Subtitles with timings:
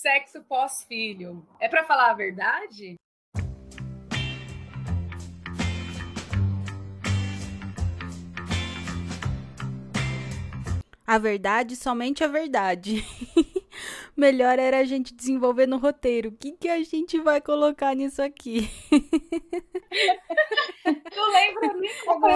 [0.00, 1.44] Sexo pós-filho.
[1.58, 2.94] É para falar a verdade?
[11.04, 13.04] A verdade, somente a verdade.
[14.18, 16.30] Melhor era a gente desenvolver no roteiro.
[16.30, 18.68] O que, que a gente vai colocar nisso aqui?
[21.16, 22.26] Não lembro nem como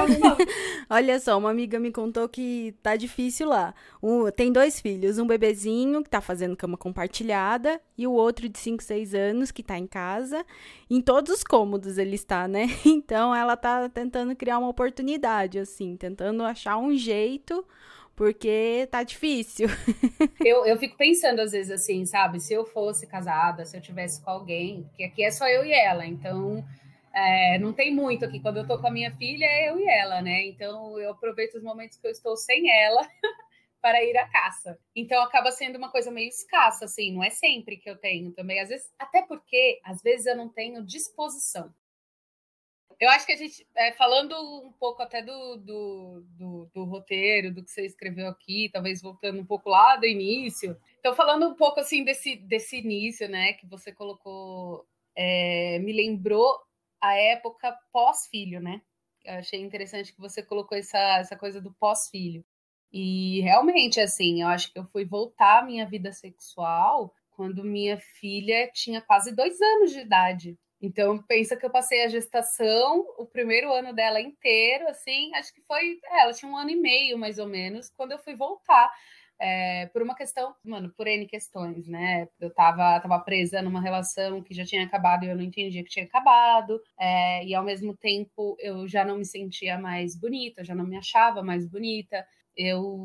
[0.89, 3.75] Olha só, uma amiga me contou que tá difícil lá.
[4.01, 8.61] Um, tem dois filhos, um bebezinho que tá fazendo cama compartilhada e o outro de
[8.61, 10.47] 5, 6 anos que tá em casa.
[10.89, 12.67] Em todos os cômodos ele está, né?
[12.87, 17.67] Então ela tá tentando criar uma oportunidade, assim, tentando achar um jeito
[18.15, 19.69] porque tá difícil.
[20.45, 22.41] eu, eu fico pensando às vezes assim, sabe?
[22.41, 25.73] Se eu fosse casada, se eu tivesse com alguém, porque aqui é só eu e
[25.73, 26.65] ela, então
[27.15, 28.41] é, não tem muito aqui.
[28.41, 30.47] Quando eu tô com a minha filha, é eu e ela, né?
[30.47, 33.01] Então eu aproveito os momentos que eu estou sem ela.
[33.83, 34.79] para ir à caça.
[34.95, 38.61] Então acaba sendo uma coisa meio escassa, assim, não é sempre que eu tenho também.
[38.61, 41.75] Às vezes, até porque às vezes eu não tenho disposição.
[43.03, 44.33] Eu acho que a gente, é, falando
[44.65, 49.41] um pouco até do, do, do, do, roteiro, do que você escreveu aqui, talvez voltando
[49.41, 50.77] um pouco lá do início.
[51.01, 54.87] Então, falando um pouco assim desse, desse início, né, que você colocou,
[55.17, 56.61] é, me lembrou
[57.01, 58.81] a época pós-filho, né?
[59.25, 62.45] Eu achei interessante que você colocou essa, essa coisa do pós-filho.
[62.93, 67.99] E realmente, assim, eu acho que eu fui voltar à minha vida sexual quando minha
[67.99, 70.57] filha tinha quase dois anos de idade.
[70.83, 75.63] Então, pensa que eu passei a gestação, o primeiro ano dela inteiro, assim, acho que
[75.63, 76.01] foi.
[76.05, 78.91] É, ela tinha um ano e meio, mais ou menos, quando eu fui voltar.
[79.41, 82.29] É, por uma questão, mano, por N questões, né?
[82.41, 85.91] Eu tava, tava presa numa relação que já tinha acabado e eu não entendia que
[85.91, 90.75] tinha acabado, é, e ao mesmo tempo eu já não me sentia mais bonita, já
[90.75, 92.25] não me achava mais bonita.
[92.57, 92.99] Eu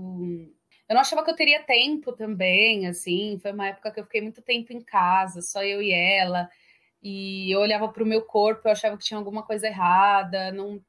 [0.89, 3.37] eu não achava que eu teria tempo também, assim.
[3.41, 6.49] Foi uma época que eu fiquei muito tempo em casa, só eu e ela
[7.07, 10.81] e eu olhava para o meu corpo, eu achava que tinha alguma coisa errada, não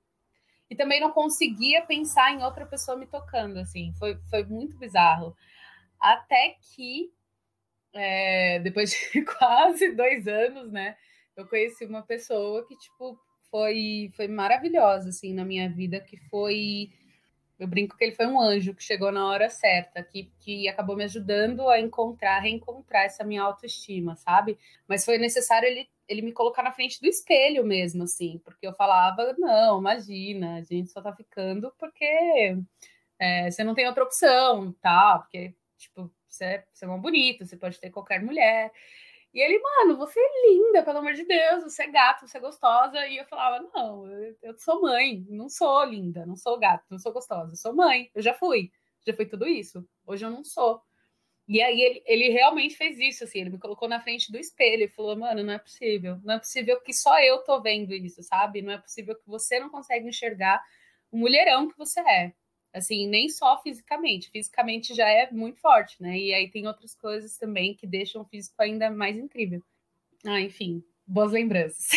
[0.70, 5.34] e também não conseguia pensar em outra pessoa me tocando, assim, foi, foi muito bizarro.
[5.98, 7.10] Até que,
[7.94, 10.97] é, depois de quase dois anos, né,
[11.37, 13.19] eu conheci uma pessoa que, tipo,
[13.50, 16.91] foi, foi maravilhosa, assim, na minha vida, que foi...
[17.59, 20.97] Eu brinco que ele foi um anjo que chegou na hora certa, que, que acabou
[20.97, 24.56] me ajudando a encontrar, reencontrar essa minha autoestima, sabe?
[24.87, 28.72] Mas foi necessário ele ele me colocar na frente do espelho mesmo, assim, porque eu
[28.74, 32.56] falava, não, imagina, a gente só tá ficando porque
[33.19, 35.18] é, você não tem outra opção, tá?
[35.18, 38.72] Porque, tipo, você é, você é uma bonita, você pode ter qualquer mulher.
[39.34, 42.41] E ele, mano, você é linda, pelo amor de Deus, você é gato, você é
[42.41, 43.06] gostosa.
[43.06, 46.98] E eu falava, não, eu, eu sou mãe, não sou linda, não sou gato, não
[46.98, 48.72] sou gostosa, sou mãe, eu já fui,
[49.06, 49.86] já fui tudo isso.
[50.06, 50.82] Hoje eu não sou.
[51.48, 54.84] E aí ele, ele realmente fez isso, assim, ele me colocou na frente do espelho
[54.84, 58.22] e falou, mano, não é possível, não é possível que só eu tô vendo isso,
[58.22, 58.60] sabe?
[58.60, 60.62] Não é possível que você não consegue enxergar
[61.10, 62.34] o mulherão que você é.
[62.70, 66.19] Assim, nem só fisicamente, fisicamente já é muito forte, né?
[66.19, 69.62] E aí tem outras coisas também que deixam o físico ainda mais incrível.
[70.26, 71.91] Ah, enfim, boas lembranças.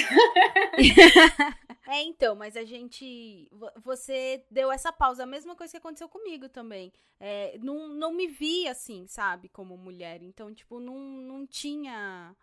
[1.88, 3.49] É, então, mas a gente.
[3.83, 6.94] Você deu essa pausa, a mesma coisa que aconteceu comigo também.
[7.19, 10.21] É, não, não me via assim, sabe, como mulher.
[10.23, 12.33] Então, tipo, não, não tinha.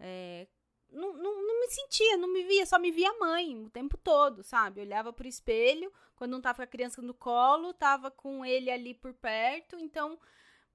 [0.00, 0.46] É,
[0.90, 4.42] não, não, não me sentia, não me via, só me via mãe o tempo todo,
[4.42, 4.80] sabe?
[4.80, 8.94] Olhava pro espelho, quando não tava com a criança no colo, tava com ele ali
[8.94, 10.18] por perto, então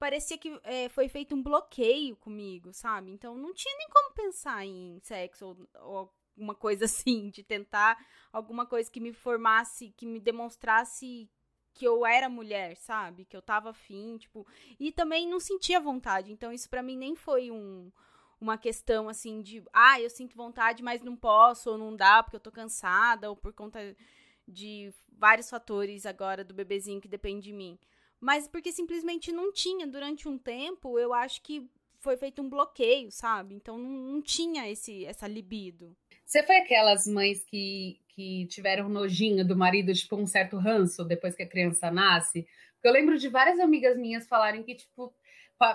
[0.00, 3.12] parecia que é, foi feito um bloqueio comigo, sabe?
[3.12, 8.02] Então não tinha nem como pensar em sexo ou, ou alguma coisa assim, de tentar
[8.32, 11.30] alguma coisa que me formasse, que me demonstrasse
[11.74, 13.24] que eu era mulher, sabe?
[13.26, 14.46] Que eu tava afim, tipo,
[14.78, 16.32] e também não sentia vontade.
[16.32, 17.92] Então isso para mim nem foi um
[18.40, 22.36] uma questão assim de, ah, eu sinto vontade, mas não posso ou não dá porque
[22.36, 23.94] eu tô cansada ou por conta
[24.48, 27.78] de vários fatores agora do bebezinho que depende de mim.
[28.20, 31.68] Mas porque simplesmente não tinha durante um tempo, eu acho que
[32.00, 33.54] foi feito um bloqueio, sabe?
[33.54, 35.96] Então não, não tinha esse essa libido.
[36.24, 41.34] Você foi aquelas mães que, que tiveram nojinho do marido, tipo, um certo ranço depois
[41.34, 42.46] que a criança nasce?
[42.74, 45.12] Porque eu lembro de várias amigas minhas falarem que, tipo,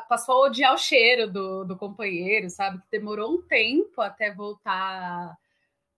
[0.07, 2.81] passou a odiar o cheiro do, do companheiro, sabe?
[2.81, 5.37] Que demorou um tempo até voltar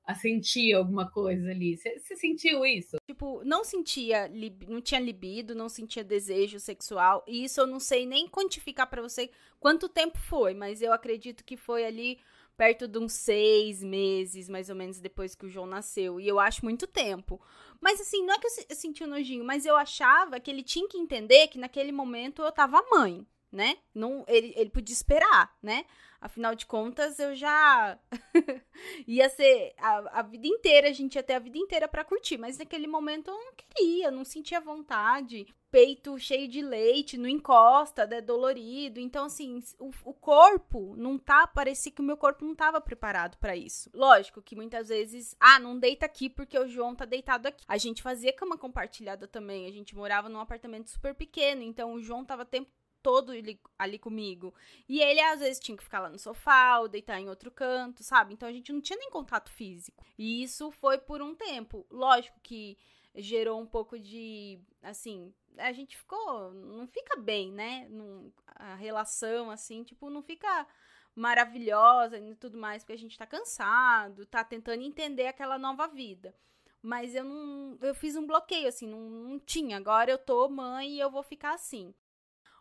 [0.08, 1.76] a sentir alguma coisa ali.
[1.76, 2.96] Você sentiu isso?
[3.06, 4.32] Tipo, não sentia,
[4.66, 7.26] não tinha libido, não sentia desejo sexual.
[7.28, 11.44] E isso eu não sei nem quantificar para você quanto tempo foi, mas eu acredito
[11.44, 12.18] que foi ali
[12.56, 16.22] perto de uns seis meses, mais ou menos, depois que o João nasceu.
[16.22, 17.40] E eu acho muito tempo.
[17.82, 20.88] Mas assim, não é que eu senti um nojinho, mas eu achava que ele tinha
[20.88, 23.78] que entender que naquele momento eu tava mãe, né?
[23.94, 25.86] Não, ele, ele podia esperar, né?
[26.20, 27.98] Afinal de contas, eu já
[29.08, 32.38] ia ser a, a, vida inteira, a gente ia ter a vida inteira para curtir,
[32.38, 35.46] mas naquele momento eu não queria, não sentia vontade.
[35.70, 39.00] Peito cheio de leite, não encosta, é dolorido.
[39.00, 41.46] Então, assim, o, o corpo não tá.
[41.46, 43.90] Parecia que o meu corpo não tava preparado para isso.
[43.94, 47.66] Lógico que muitas vezes, ah, não deita aqui porque o João tá deitado aqui.
[47.68, 49.68] A gente fazia cama compartilhada também.
[49.68, 52.72] A gente morava num apartamento super pequeno, então o João tava tempo
[53.08, 53.32] todo
[53.78, 54.54] ali, comigo.
[54.90, 58.04] E ele, às vezes, tinha que ficar lá no sofá ou deitar em outro canto,
[58.04, 58.34] sabe?
[58.34, 60.04] Então a gente não tinha nem contato físico.
[60.18, 61.86] E isso foi por um tempo.
[61.90, 62.78] Lógico que
[63.16, 67.88] gerou um pouco de, assim, a gente ficou, não fica bem, né?
[68.56, 70.68] A relação, assim, tipo, não fica
[71.16, 76.36] maravilhosa e tudo mais, porque a gente tá cansado, tá tentando entender aquela nova vida.
[76.82, 77.78] Mas eu não.
[77.82, 79.78] Eu fiz um bloqueio, assim, não, não tinha.
[79.78, 81.94] Agora eu tô mãe e eu vou ficar assim.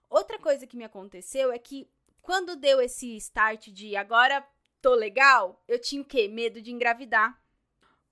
[0.08, 1.88] Outra coisa que me aconteceu é que
[2.22, 4.46] quando deu esse start de agora
[4.82, 6.28] tô legal, eu tinha o quê?
[6.28, 7.40] Medo de engravidar.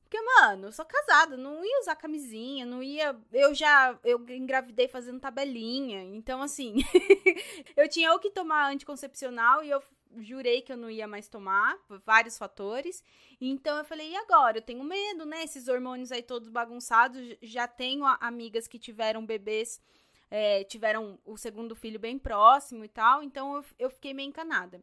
[0.03, 3.17] Porque, mano, eu sou casada, não ia usar camisinha, não ia.
[3.33, 3.99] Eu já.
[4.05, 6.05] Eu engravidei fazendo tabelinha.
[6.05, 6.77] Então, assim.
[7.77, 9.83] eu tinha ou que tomar anticoncepcional e eu
[10.19, 13.03] jurei que eu não ia mais tomar, por vários fatores.
[13.41, 14.59] Então eu falei, e agora?
[14.59, 15.43] Eu tenho medo, né?
[15.43, 17.37] Esses hormônios aí todos bagunçados.
[17.43, 19.81] Já tenho amigas que tiveram bebês
[20.37, 24.83] é, tiveram o segundo filho bem próximo e tal, então eu, eu fiquei meio encanada.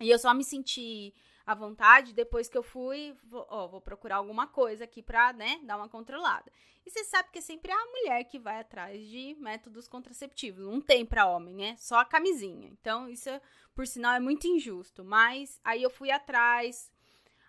[0.00, 1.12] E eu só me senti
[1.44, 5.60] à vontade depois que eu fui, vou, ó, vou procurar alguma coisa aqui pra, né,
[5.64, 6.50] dar uma controlada.
[6.86, 10.64] E você sabe que é sempre a mulher que vai atrás de métodos contraceptivos.
[10.64, 11.76] Não tem pra homem, né?
[11.76, 12.68] Só a camisinha.
[12.68, 13.28] Então, isso,
[13.74, 15.04] por sinal, é muito injusto.
[15.04, 16.90] Mas aí eu fui atrás,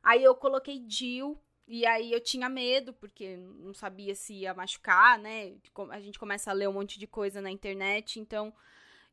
[0.03, 5.19] aí eu coloquei DIL, e aí eu tinha medo, porque não sabia se ia machucar,
[5.19, 5.53] né?
[5.89, 8.53] A gente começa a ler um monte de coisa na internet, então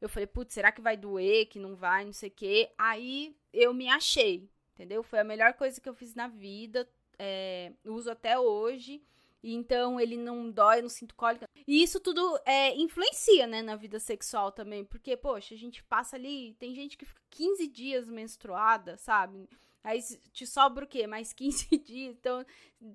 [0.01, 2.71] eu falei, putz, será que vai doer, que não vai, não sei o quê.
[2.79, 5.03] Aí eu me achei, entendeu?
[5.03, 9.03] Foi a melhor coisa que eu fiz na vida, é, uso até hoje.
[9.43, 11.49] Então ele não dói, não sinto cólica.
[11.67, 14.85] E isso tudo é, influencia, né, na vida sexual também.
[14.85, 16.55] Porque, poxa, a gente passa ali.
[16.59, 19.49] Tem gente que fica 15 dias menstruada, sabe?
[19.85, 20.01] Aí
[20.33, 21.07] te sobra o quê?
[21.07, 22.17] Mais 15 dias.
[22.19, 22.43] Então,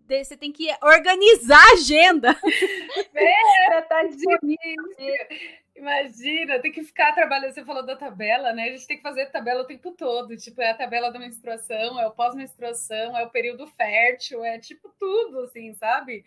[0.08, 2.34] você tem que organizar a agenda.
[3.14, 4.02] Pera, tá.
[5.76, 7.54] Imagina, tem que ficar trabalhando.
[7.54, 8.64] Você falou da tabela, né?
[8.64, 10.36] A gente tem que fazer tabela o tempo todo.
[10.36, 14.90] Tipo, é a tabela da menstruação, é o pós-menstruação, é o período fértil, é tipo
[15.00, 16.26] tudo, assim, sabe?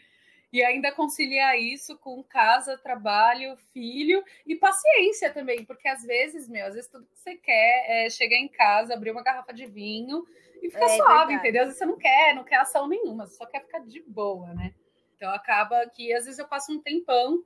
[0.53, 6.67] E ainda conciliar isso com casa, trabalho, filho e paciência também, porque às vezes, meu,
[6.67, 10.25] às vezes tudo que você quer é chegar em casa, abrir uma garrafa de vinho
[10.63, 11.35] e ficar é, suave, verdade.
[11.35, 11.63] entendeu?
[11.63, 14.55] Às vezes você não quer, não quer ação nenhuma, você só quer ficar de boa,
[14.55, 14.73] né?
[15.17, 17.45] Então acaba que às vezes eu passo um tempão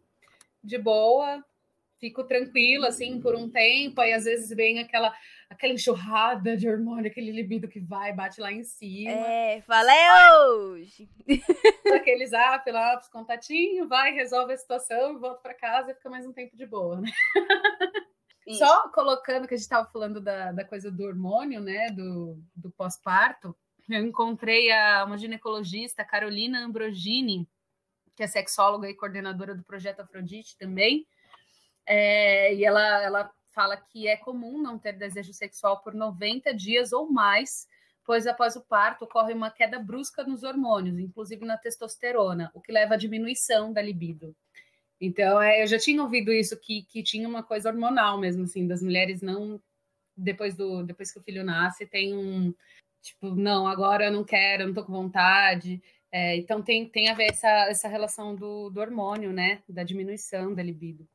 [0.63, 1.45] de boa,
[1.99, 5.15] fico tranquila assim por um tempo, aí às vezes vem aquela
[5.49, 9.11] aquela enxurrada de hormônio, aquele libido que vai, bate lá em cima.
[9.13, 10.77] É, valeu!
[11.95, 16.27] Aquele zap lá pros contatinhos, vai, resolve a situação, volta para casa e fica mais
[16.27, 17.11] um tempo de boa, né?
[18.55, 21.91] Só colocando que a gente estava falando da, da coisa do hormônio, né?
[21.91, 23.57] Do, do pós-parto,
[23.89, 27.49] eu encontrei a, uma ginecologista, Carolina Ambrogini,
[28.15, 31.07] que é sexóloga e coordenadora do projeto Afrodite também.
[31.85, 36.93] É, e ela, ela fala que é comum não ter desejo sexual por 90 dias
[36.93, 37.67] ou mais,
[38.05, 42.73] pois após o parto ocorre uma queda brusca nos hormônios, inclusive na testosterona, o que
[42.73, 44.35] leva à diminuição da libido.
[45.01, 48.67] Então, é, eu já tinha ouvido isso, que, que tinha uma coisa hormonal mesmo, assim,
[48.67, 49.61] das mulheres não.
[50.17, 52.55] Depois, do, depois que o filho nasce, tem um.
[53.03, 55.83] Tipo, não, agora eu não quero, eu não tô com vontade.
[56.11, 59.63] É, então, tem, tem a ver essa, essa relação do, do hormônio, né?
[59.69, 61.07] Da diminuição da libido,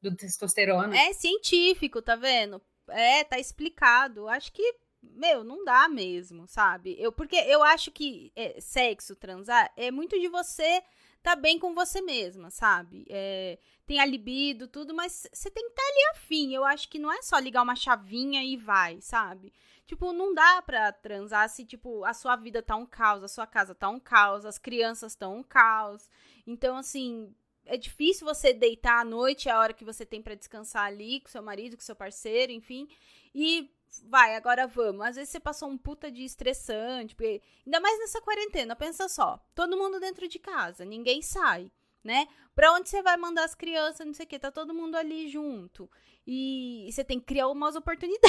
[0.00, 0.96] do testosterona.
[0.96, 2.62] É científico, tá vendo?
[2.88, 4.26] É, tá explicado.
[4.26, 6.96] Acho que meu, não dá mesmo, sabe?
[6.98, 10.82] Eu, porque eu acho que é, sexo, transar, é muito de você
[11.22, 13.06] tá bem com você mesma, sabe?
[13.08, 16.54] É, tem a libido, tudo, mas você tem que estar tá ali afim.
[16.54, 19.52] Eu acho que não é só ligar uma chavinha e vai, sabe?
[19.86, 23.46] Tipo, não dá pra transar se, tipo, a sua vida tá um caos, a sua
[23.46, 26.10] casa tá um caos, as crianças estão um caos.
[26.46, 27.34] Então, assim,
[27.64, 31.20] é difícil você deitar à noite, é a hora que você tem para descansar ali
[31.20, 32.88] com seu marido, com seu parceiro, enfim.
[33.34, 33.70] E
[34.06, 35.04] vai, agora vamos.
[35.06, 39.38] Às vezes você passou um puta de estressante, porque ainda mais nessa quarentena, pensa só,
[39.54, 41.70] todo mundo dentro de casa, ninguém sai,
[42.02, 42.26] né?
[42.54, 45.28] Pra onde você vai mandar as crianças, não sei o que, tá todo mundo ali
[45.28, 45.88] junto.
[46.26, 48.28] E você tem que criar umas oportunidades.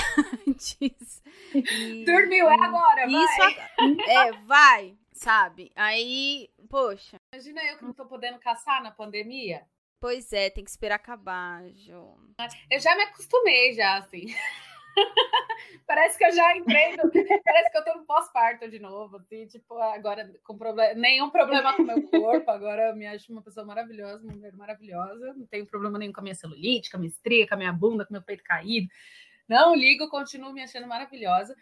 [1.54, 3.98] E, Dormiu, é agora, isso, vai.
[4.08, 5.72] É, vai, sabe?
[5.76, 7.18] Aí, poxa.
[7.34, 9.66] Imagina eu que não tô podendo caçar na pandemia.
[10.00, 12.18] Pois é, tem que esperar acabar, João.
[12.72, 14.28] Eu já me acostumei já, assim.
[15.88, 17.12] parece que eu já entrei, no...
[17.44, 21.76] parece que eu tô no pós-parto de novo, assim, tipo, agora com problema, nenhum problema
[21.76, 25.46] com o meu corpo, agora eu me acho uma pessoa maravilhosa, uma mulher maravilhosa, não
[25.48, 28.06] tenho problema nenhum com a minha celulite, com a minha estria, com a minha bunda,
[28.06, 28.88] com meu peito caído,
[29.48, 31.56] não ligo, continuo me achando maravilhosa,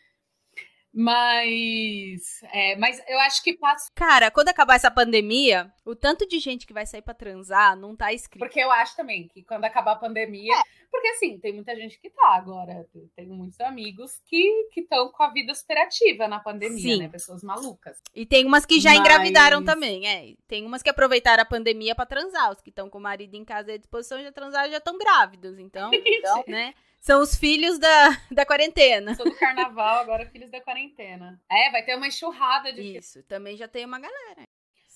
[0.94, 3.92] mas, é, mas eu acho que passa.
[3.94, 7.96] Cara, quando acabar essa pandemia, o tanto de gente que vai sair para transar não
[7.96, 8.40] tá escrito.
[8.40, 10.56] Porque eu acho também que quando acabar a pandemia.
[10.56, 10.78] É.
[10.90, 12.88] Porque assim, tem muita gente que tá agora.
[13.16, 16.98] Tenho muitos amigos que estão com a vida superativa na pandemia, Sim.
[16.98, 17.10] né?
[17.10, 18.02] Pessoas malucas.
[18.16, 19.00] E tem umas que já mas...
[19.00, 20.34] engravidaram também, é.
[20.48, 22.52] Tem umas que aproveitaram a pandemia para transar.
[22.52, 25.60] Os que estão com o marido em casa à disposição já transaram já estão grávidos.
[25.60, 26.74] Então, então né?
[27.08, 29.16] São os filhos da, da quarentena.
[29.16, 31.42] Sou do carnaval, agora filhos da quarentena.
[31.50, 32.98] É, vai ter uma enxurrada de.
[32.98, 34.44] Isso, também já tem uma galera.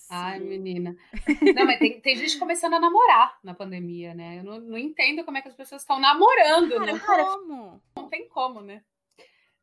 [0.10, 0.46] Ai, Sim.
[0.46, 0.94] menina.
[1.56, 4.40] Não, mas tem, tem gente começando a namorar na pandemia, né?
[4.40, 6.80] Eu não, não entendo como é que as pessoas estão namorando.
[6.80, 7.82] Cara, não como?
[7.96, 8.84] Não tem como, né?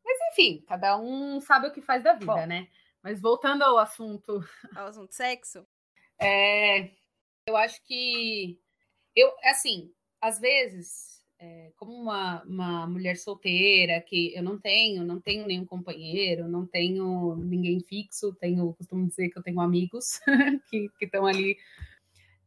[0.03, 2.67] Mas enfim, cada um sabe o que faz da vida, Bom, né?
[3.03, 4.43] Mas voltando ao assunto.
[4.75, 5.67] Ao assunto sexo?
[6.17, 6.89] É.
[7.45, 8.59] Eu acho que.
[9.15, 15.21] Eu, assim, às vezes é, como uma, uma mulher solteira, que eu não tenho, não
[15.21, 20.19] tenho nenhum companheiro, não tenho ninguém fixo, tenho, costumo dizer que eu tenho amigos
[20.69, 21.57] que estão ali.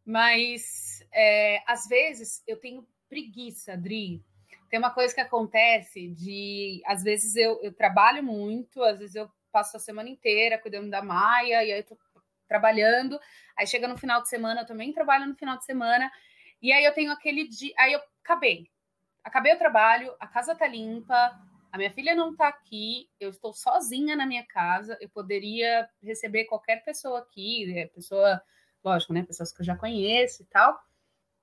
[0.05, 4.23] Mas é, às vezes eu tenho preguiça, Dri.
[4.69, 9.31] Tem uma coisa que acontece de às vezes eu, eu trabalho muito, às vezes eu
[9.51, 11.97] passo a semana inteira cuidando da Maia, e aí eu tô
[12.49, 13.19] trabalhando,
[13.57, 16.11] aí chega no final de semana, eu também trabalho no final de semana,
[16.61, 18.72] e aí eu tenho aquele dia, aí eu acabei,
[19.25, 21.39] acabei o trabalho, a casa tá limpa,
[21.71, 26.45] a minha filha não tá aqui, eu estou sozinha na minha casa, eu poderia receber
[26.45, 28.43] qualquer pessoa aqui, é, pessoa,
[28.85, 30.79] lógico, né, pessoas que eu já conheço e tal.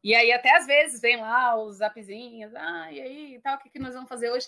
[0.04, 3.60] E aí até às vezes vem lá os zapzinhos, ah, e aí, e tal, o
[3.60, 4.48] que, que nós vamos fazer hoje?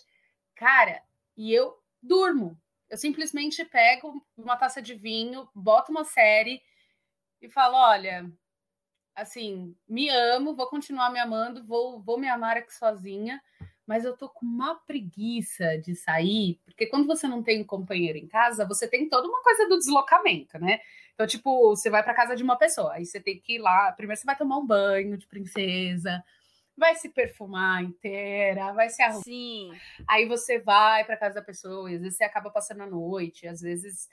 [0.55, 1.01] Cara,
[1.35, 2.59] e eu durmo.
[2.89, 6.61] Eu simplesmente pego uma taça de vinho, boto uma série
[7.41, 8.29] e falo, olha,
[9.15, 13.41] assim, me amo, vou continuar me amando, vou, vou me amar aqui sozinha,
[13.85, 18.17] mas eu tô com uma preguiça de sair, porque quando você não tem um companheiro
[18.17, 20.79] em casa, você tem toda uma coisa do deslocamento, né?
[21.13, 23.91] Então, tipo, você vai para casa de uma pessoa, aí você tem que ir lá,
[23.91, 26.23] primeiro você vai tomar um banho de princesa,
[26.77, 29.23] vai se perfumar inteira, vai se arrumar.
[29.23, 29.71] Sim.
[30.07, 33.47] Aí você vai para casa da pessoa, e às vezes você acaba passando a noite,
[33.47, 34.07] às vezes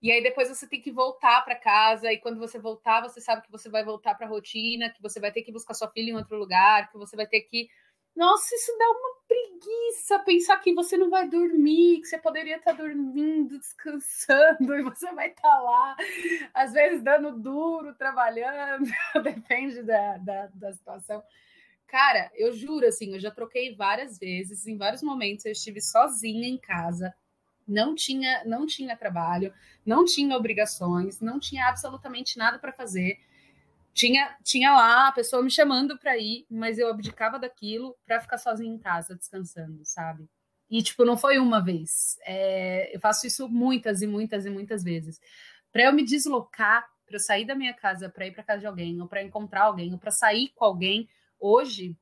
[0.00, 3.42] e aí depois você tem que voltar para casa, e quando você voltar, você sabe
[3.42, 6.10] que você vai voltar para a rotina, que você vai ter que buscar sua filha
[6.10, 7.68] em outro lugar, que você vai ter que.
[8.14, 12.74] Nossa, isso dá uma preguiça pensar que você não vai dormir, que você poderia estar
[12.74, 15.96] tá dormindo, descansando, e você vai estar tá lá,
[16.54, 18.84] às vezes dando duro, trabalhando,
[19.22, 21.22] depende da, da, da situação.
[21.88, 26.46] Cara, eu juro, assim, eu já troquei várias vezes, em vários momentos eu estive sozinha
[26.46, 27.14] em casa,
[27.68, 29.52] não tinha, não tinha trabalho,
[29.84, 33.20] não tinha obrigações, não tinha absolutamente nada para fazer.
[33.92, 38.38] Tinha, tinha lá a pessoa me chamando para ir, mas eu abdicava daquilo para ficar
[38.38, 40.28] sozinha em casa, descansando, sabe?
[40.70, 42.18] E, tipo, não foi uma vez.
[42.22, 45.20] É, eu faço isso muitas e muitas e muitas vezes.
[45.72, 48.66] Para eu me deslocar, para eu sair da minha casa para ir para casa de
[48.66, 51.08] alguém, ou para encontrar alguém, ou para sair com alguém,
[51.40, 51.96] hoje,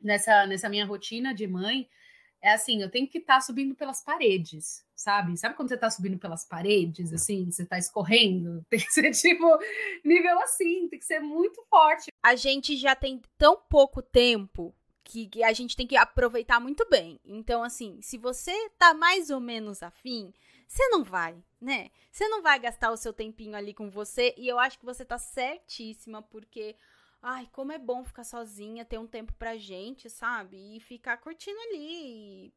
[0.00, 1.88] nessa, nessa minha rotina de mãe,
[2.42, 5.36] é assim, eu tenho que estar tá subindo pelas paredes, sabe?
[5.36, 8.64] Sabe quando você tá subindo pelas paredes, assim, você tá escorrendo?
[8.70, 9.46] Tem que ser, tipo,
[10.04, 12.08] nível assim, tem que ser muito forte.
[12.22, 14.74] A gente já tem tão pouco tempo
[15.04, 17.20] que, que a gente tem que aproveitar muito bem.
[17.24, 20.32] Então, assim, se você tá mais ou menos afim,
[20.66, 21.90] você não vai, né?
[22.10, 25.04] Você não vai gastar o seu tempinho ali com você, e eu acho que você
[25.04, 26.74] tá certíssima, porque
[27.26, 30.76] ai, como é bom ficar sozinha, ter um tempo pra gente, sabe?
[30.76, 32.54] E ficar curtindo ali.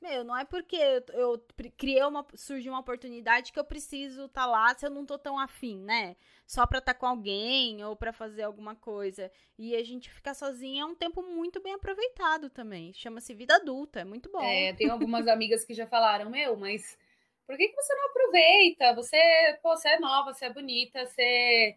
[0.00, 2.24] Meu, não é porque eu, eu criei uma.
[2.34, 5.78] surgiu uma oportunidade que eu preciso estar tá lá se eu não tô tão afim,
[5.78, 6.14] né?
[6.46, 9.30] Só pra estar tá com alguém ou para fazer alguma coisa.
[9.58, 12.92] E a gente ficar sozinha é um tempo muito bem aproveitado também.
[12.92, 14.42] Chama-se vida adulta, é muito bom.
[14.42, 16.96] É, tem algumas amigas que já falaram, meu, mas
[17.44, 18.94] por que, que você não aproveita?
[18.94, 21.76] Você, pô, você é nova, você é bonita, você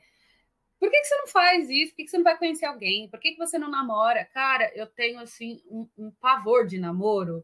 [0.79, 1.91] por que, que você não faz isso?
[1.91, 3.10] Por que, que você não vai conhecer alguém?
[3.10, 4.25] Por que, que você não namora?
[4.25, 7.44] Cara, eu tenho assim um, um pavor de namoro.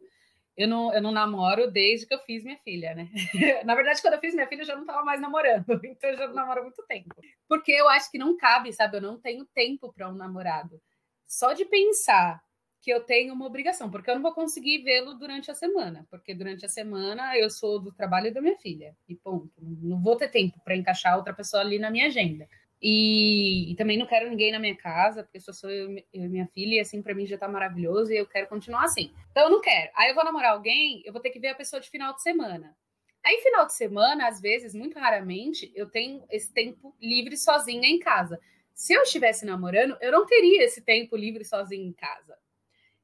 [0.56, 3.10] Eu não, eu não namoro desde que eu fiz minha filha, né?
[3.66, 6.18] Na verdade, quando eu fiz minha filha, eu já não estava mais namorando, então eu
[6.18, 7.16] já não namoro há muito tempo.
[7.48, 8.98] Porque eu acho que não cabe, sabe?
[8.98, 10.82] Eu não tenho tempo para um namorado.
[11.26, 12.42] Só de pensar
[12.82, 16.34] que eu tenho uma obrigação, porque eu não vou conseguir vê-lo durante a semana, porque
[16.34, 19.54] durante a semana eu sou do trabalho da minha filha, e ponto.
[19.60, 22.48] Não vou ter tempo para encaixar outra pessoa ali na minha agenda.
[22.82, 26.28] E, e, também não quero ninguém na minha casa, porque só sou eu, eu e
[26.28, 29.14] minha filha, e assim, para mim já tá maravilhoso e eu quero continuar assim.
[29.30, 29.92] Então eu não quero.
[29.96, 32.24] Aí eu vou namorar alguém, eu vou ter que ver a pessoa de final de
[32.24, 32.76] semana.
[33.24, 38.00] Aí, final de semana, às vezes, muito raramente, eu tenho esse tempo livre sozinha em
[38.00, 38.40] casa.
[38.74, 42.36] Se eu estivesse namorando, eu não teria esse tempo livre sozinha em casa.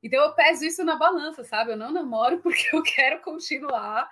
[0.01, 1.71] Então eu peso isso na balança, sabe?
[1.71, 4.09] Eu não namoro porque eu quero continuar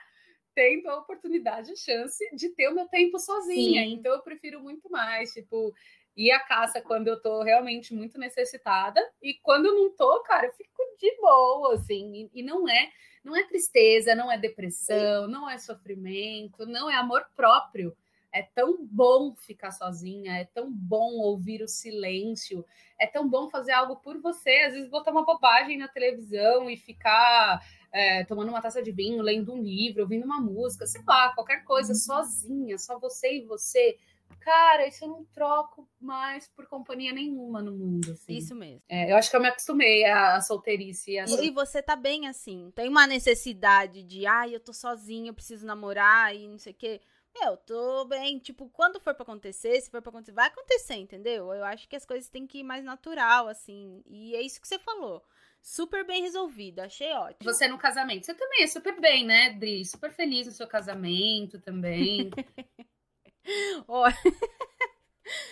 [0.56, 3.84] tendo a oportunidade, a chance de ter o meu tempo sozinha.
[3.84, 3.94] Sim.
[3.94, 5.74] Então eu prefiro muito mais, tipo,
[6.16, 10.48] ir à caça quando eu tô realmente muito necessitada e quando eu não tô, cara,
[10.48, 12.30] eu fico de boa, assim.
[12.34, 12.90] E, e não é,
[13.24, 17.96] não é tristeza, não é depressão, não é sofrimento, não é amor próprio.
[18.32, 22.66] É tão bom ficar sozinha, é tão bom ouvir o silêncio,
[23.00, 24.64] é tão bom fazer algo por você.
[24.68, 27.62] Às vezes botar uma bobagem na televisão e ficar
[27.96, 31.64] é, tomando uma taça de vinho, lendo um livro, ouvindo uma música, sei lá, qualquer
[31.64, 31.98] coisa, uhum.
[31.98, 33.98] sozinha, só você e você.
[34.42, 38.12] Cara, isso eu não troco mais por companhia nenhuma no mundo.
[38.12, 38.34] Assim.
[38.34, 38.82] Isso mesmo.
[38.90, 41.18] É, eu acho que eu me acostumei à solteirice.
[41.18, 41.25] A...
[41.25, 42.70] E, e, você tá bem assim.
[42.75, 46.75] Tem uma necessidade de, ai, eu tô sozinha, eu preciso namorar e não sei o
[46.75, 47.02] quê.
[47.42, 51.54] Eu tô bem, tipo, quando for para acontecer, se for para acontecer, vai acontecer, entendeu?
[51.54, 54.04] Eu acho que as coisas têm que ir mais natural, assim.
[54.06, 55.24] E é isso que você falou.
[55.65, 57.51] Super bem resolvido, achei ótimo.
[57.51, 59.84] Você no casamento, você também é super bem, né, Dri?
[59.84, 62.29] Super feliz no seu casamento também.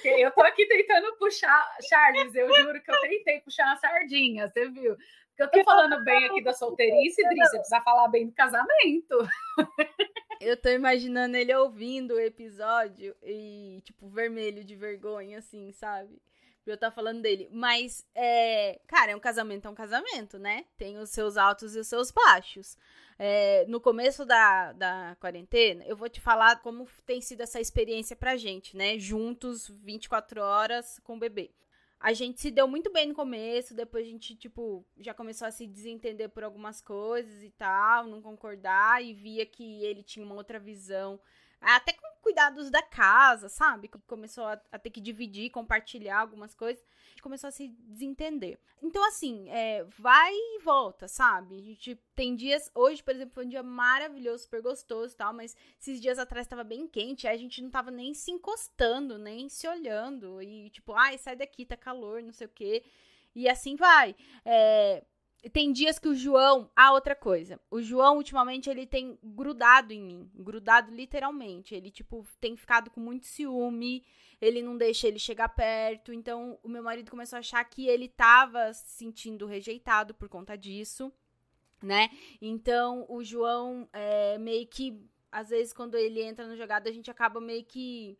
[0.05, 4.69] eu tô aqui tentando puxar, Charles, eu juro que eu tentei puxar uma sardinha, você
[4.69, 4.95] viu?
[4.95, 9.17] Porque eu tô falando bem aqui da solteirice, Dri, você precisa falar bem do casamento.
[10.39, 16.21] Eu tô imaginando ele ouvindo o episódio e, tipo, vermelho de vergonha, assim, sabe?
[16.71, 17.49] Eu estar falando dele.
[17.51, 20.65] Mas, é, cara, é um casamento, é um casamento, né?
[20.77, 22.77] Tem os seus altos e os seus baixos.
[23.19, 28.15] É, no começo da, da quarentena, eu vou te falar como tem sido essa experiência
[28.15, 28.97] pra gente, né?
[28.97, 31.51] Juntos, 24 horas com o bebê.
[32.03, 35.51] A gente se deu muito bem no começo, depois a gente, tipo, já começou a
[35.51, 40.35] se desentender por algumas coisas e tal, não concordar, e via que ele tinha uma
[40.35, 41.17] outra visão,
[41.63, 43.89] até com cuidados da casa, sabe?
[44.07, 48.57] Começou a, a ter que dividir, compartilhar algumas coisas, a gente começou a se desentender.
[48.81, 51.57] Então, assim, é, vai e volta, sabe?
[51.57, 55.33] A gente tem dias, hoje, por exemplo, foi um dia maravilhoso, super gostoso e tal,
[55.33, 59.17] mas esses dias atrás tava bem quente, aí a gente não tava nem se encostando,
[59.17, 62.83] nem se olhando, e tipo, ai, sai daqui, tá calor, não sei o quê.
[63.35, 64.15] E assim vai.
[64.45, 65.03] É,
[65.49, 66.71] tem dias que o João.
[66.75, 67.59] Ah, outra coisa.
[67.69, 70.31] O João, ultimamente, ele tem grudado em mim.
[70.35, 71.75] Grudado literalmente.
[71.75, 74.05] Ele, tipo, tem ficado com muito ciúme.
[74.39, 76.13] Ele não deixa ele chegar perto.
[76.13, 80.57] Então, o meu marido começou a achar que ele tava se sentindo rejeitado por conta
[80.57, 81.11] disso,
[81.81, 82.09] né?
[82.41, 85.01] Então, o João é, meio que.
[85.29, 88.17] Às vezes, quando ele entra no jogado, a gente acaba meio que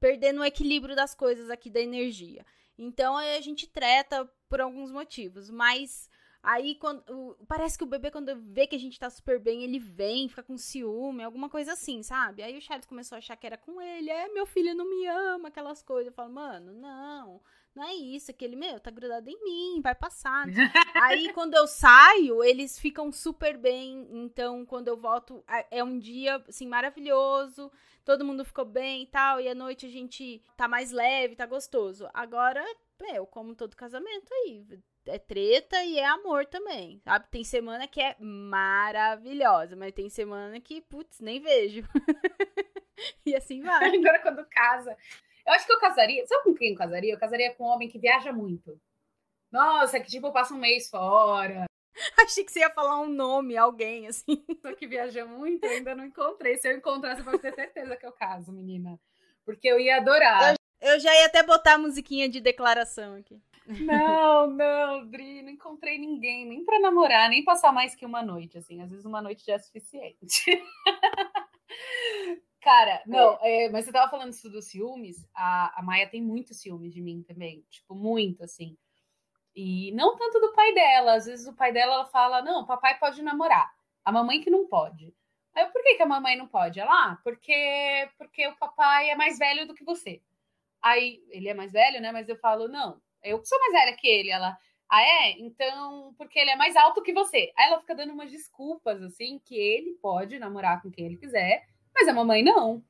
[0.00, 2.44] perdendo o equilíbrio das coisas aqui da energia.
[2.76, 5.50] Então, a gente treta por alguns motivos.
[5.50, 6.08] Mas
[6.44, 7.02] Aí, quando,
[7.48, 10.42] parece que o bebê, quando vê que a gente tá super bem, ele vem, fica
[10.42, 12.42] com ciúme, alguma coisa assim, sabe?
[12.42, 14.10] Aí o Charles começou a achar que era com ele.
[14.10, 16.08] É, meu filho não me ama, aquelas coisas.
[16.08, 17.40] Eu falo, mano, não,
[17.74, 18.30] não é isso.
[18.30, 20.44] Aquele, meu, tá grudado em mim, vai passar.
[21.02, 24.06] Aí, quando eu saio, eles ficam super bem.
[24.10, 27.72] Então, quando eu volto, é um dia, assim, maravilhoso.
[28.04, 29.40] Todo mundo ficou bem e tal.
[29.40, 32.06] E à noite a gente tá mais leve, tá gostoso.
[32.12, 32.62] Agora,
[33.00, 34.62] meu, como todo casamento aí
[35.06, 37.26] é treta e é amor também, sabe?
[37.30, 41.82] Tem semana que é maravilhosa, mas tem semana que, putz, nem vejo.
[43.26, 43.84] e assim vai.
[43.96, 44.96] Agora quando casa.
[45.46, 46.26] Eu acho que eu casaria.
[46.26, 47.12] Sabe com quem eu casaria?
[47.12, 48.80] Eu casaria com um homem que viaja muito.
[49.52, 51.66] Nossa, que tipo, passa um mês fora.
[52.18, 54.44] Achei que você ia falar um nome, alguém, assim.
[54.60, 56.56] Só que viaja muito, eu ainda não encontrei.
[56.56, 58.98] Se eu encontrar, você pode ter certeza que eu caso, menina.
[59.44, 60.56] Porque eu ia adorar.
[60.80, 63.40] Eu, eu já ia até botar a musiquinha de declaração aqui.
[63.80, 68.58] Não, não, Dri, não encontrei ninguém, nem para namorar, nem passar mais que uma noite,
[68.58, 68.82] assim.
[68.82, 70.62] Às vezes uma noite já é suficiente.
[72.60, 73.64] Cara, não, é.
[73.64, 77.00] É, mas você tava falando isso dos ciúmes, a, a Maia tem muito ciúmes de
[77.00, 78.76] mim também, tipo, muito, assim.
[79.54, 82.66] E não tanto do pai dela, às vezes o pai dela ela fala, não, o
[82.66, 83.70] papai pode namorar,
[84.04, 85.14] a mamãe que não pode.
[85.54, 86.80] Aí por que, que a mamãe não pode?
[86.80, 90.20] Ela, ah, porque, porque o papai é mais velho do que você.
[90.82, 92.12] Aí, ele é mais velho, né?
[92.12, 94.30] Mas eu falo, não, eu sou mais velha que ele.
[94.30, 94.56] Ela,
[94.88, 95.32] ah, é?
[95.38, 97.52] Então, porque ele é mais alto que você.
[97.56, 101.66] Aí ela fica dando umas desculpas, assim, que ele pode namorar com quem ele quiser,
[101.94, 102.84] mas a mamãe não.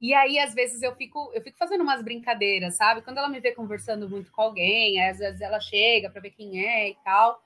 [0.00, 3.02] E aí, às vezes, eu fico, eu fico fazendo umas brincadeiras, sabe?
[3.02, 6.64] Quando ela me vê conversando muito com alguém, às vezes ela chega para ver quem
[6.64, 7.42] é e tal.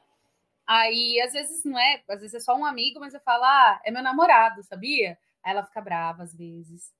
[0.66, 3.81] Aí, às vezes, não é, às vezes é só um amigo, mas eu falo, ah,
[3.85, 5.18] é meu namorado, sabia?
[5.42, 6.92] Aí ela fica brava às vezes.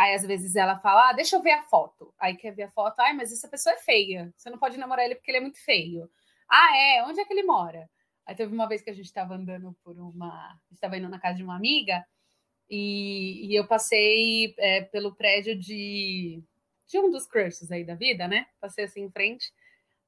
[0.00, 2.14] Aí, às vezes, ela fala, ah, deixa eu ver a foto.
[2.18, 4.32] Aí quer ver a foto, ai, mas essa pessoa é feia.
[4.34, 6.10] Você não pode namorar ele porque ele é muito feio.
[6.50, 7.04] Ah, é?
[7.04, 7.86] Onde é que ele mora?
[8.26, 10.28] Aí teve uma vez que a gente estava andando por uma.
[10.28, 12.02] A gente estava indo na casa de uma amiga
[12.70, 16.42] e, e eu passei é, pelo prédio de,
[16.88, 18.46] de um dos crushes aí da vida, né?
[18.58, 19.52] Passei assim em frente.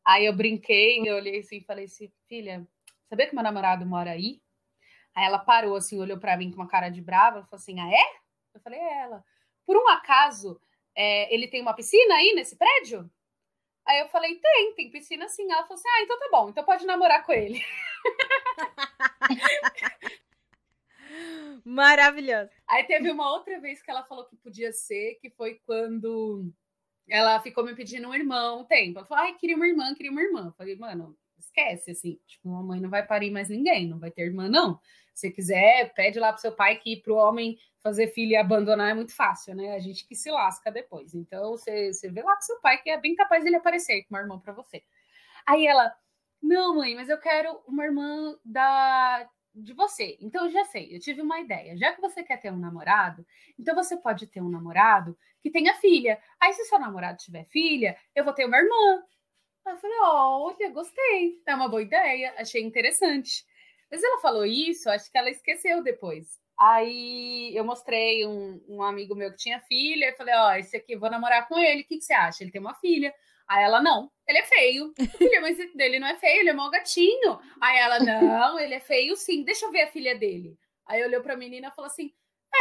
[0.07, 2.67] Aí eu brinquei, eu olhei assim e falei assim, filha,
[3.11, 4.41] sabia que meu namorado mora aí?
[5.15, 7.91] Aí ela parou assim, olhou para mim com uma cara de brava, falou assim, ah,
[7.93, 8.17] é?
[8.55, 9.23] Eu falei, é ela.
[9.67, 10.61] Por um acaso,
[10.95, 13.11] é, ele tem uma piscina aí nesse prédio?
[13.87, 15.51] Aí eu falei, tem, tem piscina sim.
[15.51, 17.61] Ela falou assim, ah, então tá bom, então pode namorar com ele.
[21.65, 22.51] Maravilhoso.
[22.67, 26.53] Aí teve uma outra vez que ela falou que podia ser, que foi quando
[27.09, 28.99] ela ficou me pedindo um irmão um tempo.
[28.99, 30.47] Ela falou, ai, queria uma irmã, queria uma irmã.
[30.47, 34.11] Eu falei, mano, esquece, assim, tipo, uma mãe não vai parir mais ninguém, não vai
[34.11, 34.81] ter irmã, não.
[35.15, 38.95] Se quiser, pede lá pro seu pai que pro homem fazer filho e abandonar é
[38.95, 39.75] muito fácil, né?
[39.75, 41.15] A gente que se lasca depois.
[41.15, 44.15] Então, você, você vê lá com seu pai que é bem capaz dele aparecer com
[44.15, 44.83] uma irmã para você.
[45.47, 45.93] Aí ela,
[46.43, 50.17] não, mãe, mas eu quero uma irmã da de você.
[50.21, 51.77] Então, já sei, eu tive uma ideia.
[51.77, 53.27] Já que você quer ter um namorado,
[53.59, 56.19] então você pode ter um namorado que tenha filha.
[56.41, 59.03] Aí, se seu namorado tiver filha, eu vou ter uma irmã.
[59.65, 61.41] Aí eu falei, olha, gostei.
[61.47, 63.45] É uma boa ideia, achei interessante.
[63.91, 66.41] Mas ela falou isso, acho que ela esqueceu depois.
[66.59, 70.77] Aí eu mostrei um, um amigo meu que tinha filha, e falei, ó, oh, esse
[70.77, 72.43] aqui, vou namorar com ele, o que, que você acha?
[72.43, 73.15] Ele tem uma filha.
[73.49, 74.93] Aí ela, não, ele é feio.
[75.19, 77.39] Filha, mas dele não é feio, ele é mau gatinho.
[77.61, 80.57] Aí ela, não, ele é feio sim, deixa eu ver a filha dele.
[80.87, 82.13] Aí olhou pra menina e falou assim: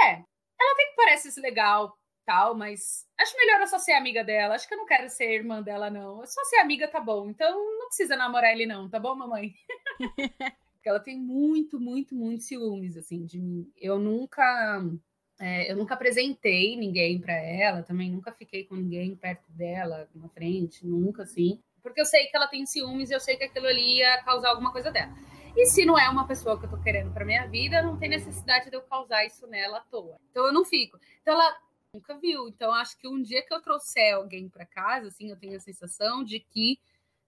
[0.03, 4.55] é, ela tem que parecer legal, tal, mas acho melhor eu só ser amiga dela.
[4.55, 6.25] Acho que eu não quero ser irmã dela, não.
[6.25, 7.29] Só ser amiga tá bom.
[7.29, 9.53] Então não precisa namorar ele, não, tá bom, mamãe?
[10.81, 13.71] Porque ela tem muito, muito, muito ciúmes, assim, de mim.
[13.77, 14.83] Eu nunca.
[15.39, 20.27] É, eu nunca apresentei ninguém para ela, também nunca fiquei com ninguém perto dela, na
[20.29, 21.59] frente, nunca assim.
[21.83, 24.49] Porque eu sei que ela tem ciúmes e eu sei que aquilo ali ia causar
[24.49, 25.11] alguma coisa dela.
[25.55, 28.09] E se não é uma pessoa que eu tô querendo para minha vida, não tem
[28.09, 30.17] necessidade de eu causar isso nela à toa.
[30.31, 30.99] Então eu não fico.
[31.21, 31.57] Então ela
[31.93, 32.47] nunca viu.
[32.47, 35.59] Então acho que um dia que eu trouxer alguém para casa, assim, eu tenho a
[35.59, 36.79] sensação de que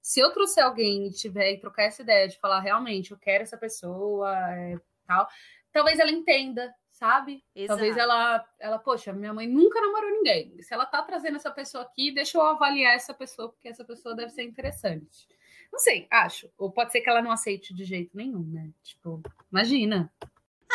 [0.01, 3.43] se eu trouxer alguém e tiver e trocar essa ideia de falar realmente, eu quero
[3.43, 5.27] essa pessoa, é, tal,
[5.71, 7.43] talvez ela entenda, sabe?
[7.55, 7.77] Exato.
[7.77, 10.61] Talvez ela, ela, poxa, minha mãe nunca namorou ninguém.
[10.61, 14.15] Se ela tá trazendo essa pessoa aqui, deixa eu avaliar essa pessoa, porque essa pessoa
[14.15, 15.27] deve ser interessante.
[15.71, 16.51] Não sei, acho.
[16.57, 18.69] Ou pode ser que ela não aceite de jeito nenhum, né?
[18.83, 19.21] Tipo,
[19.51, 20.13] imagina.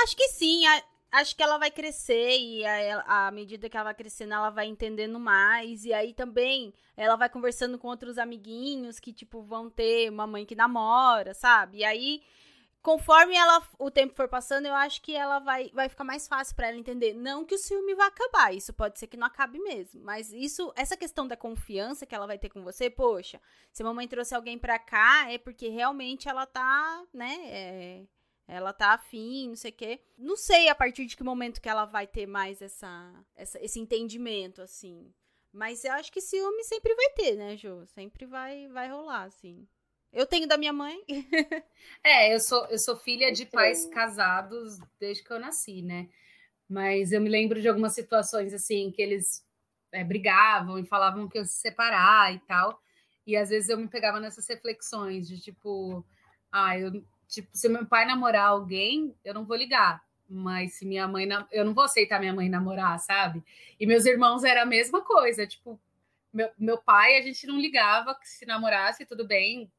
[0.02, 0.66] Acho que sim
[1.10, 5.18] acho que ela vai crescer e à medida que ela vai crescendo, ela vai entendendo
[5.18, 5.84] mais.
[5.84, 10.44] E aí também ela vai conversando com outros amiguinhos que, tipo, vão ter uma mãe
[10.44, 11.78] que namora, sabe?
[11.78, 12.22] E aí,
[12.82, 16.54] conforme ela, o tempo for passando, eu acho que ela vai, vai ficar mais fácil
[16.56, 17.14] para ela entender.
[17.14, 20.02] Não que o ciúme vai acabar, isso pode ser que não acabe mesmo.
[20.02, 23.40] Mas isso, essa questão da confiança que ela vai ter com você, poxa,
[23.72, 27.38] se a mamãe trouxe alguém pra cá, é porque realmente ela tá, né?
[27.44, 28.17] É
[28.48, 30.00] ela tá afim, não sei o quê.
[30.16, 33.78] Não sei a partir de que momento que ela vai ter mais essa, essa, esse
[33.78, 35.12] entendimento, assim.
[35.52, 37.84] Mas eu acho que ciúme sempre vai ter, né, Jô?
[37.86, 39.68] Sempre vai, vai rolar, assim.
[40.10, 40.98] Eu tenho da minha mãe.
[42.02, 46.08] é, eu sou, eu sou filha de pais casados desde que eu nasci, né?
[46.66, 49.44] Mas eu me lembro de algumas situações, assim, que eles
[49.92, 52.80] é, brigavam e falavam que eu se separar e tal.
[53.26, 56.02] E às vezes eu me pegava nessas reflexões de tipo,
[56.50, 60.02] ah, eu Tipo, se meu pai namorar alguém, eu não vou ligar.
[60.28, 61.28] Mas se minha mãe.
[61.52, 63.44] Eu não vou aceitar minha mãe namorar, sabe?
[63.78, 65.46] E meus irmãos era a mesma coisa.
[65.46, 65.80] Tipo,
[66.32, 69.70] meu, meu pai, a gente não ligava que se namorasse, tudo bem,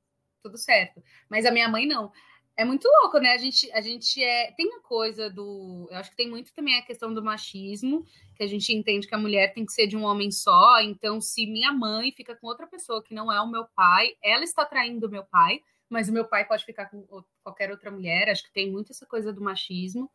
[0.42, 1.04] tudo certo.
[1.30, 2.12] Mas a minha mãe não.
[2.56, 3.34] É muito louco, né?
[3.34, 4.52] A gente, a gente é.
[4.52, 5.88] Tem a coisa do.
[5.90, 9.16] Eu acho que tem muito também a questão do machismo, que a gente entende que
[9.16, 10.80] a mulher tem que ser de um homem só.
[10.82, 14.44] Então, se minha mãe fica com outra pessoa que não é o meu pai, ela
[14.44, 17.06] está traindo meu pai mas o meu pai pode ficar com
[17.43, 18.30] qualquer outra mulher.
[18.30, 20.10] Acho que tem muito essa coisa do machismo.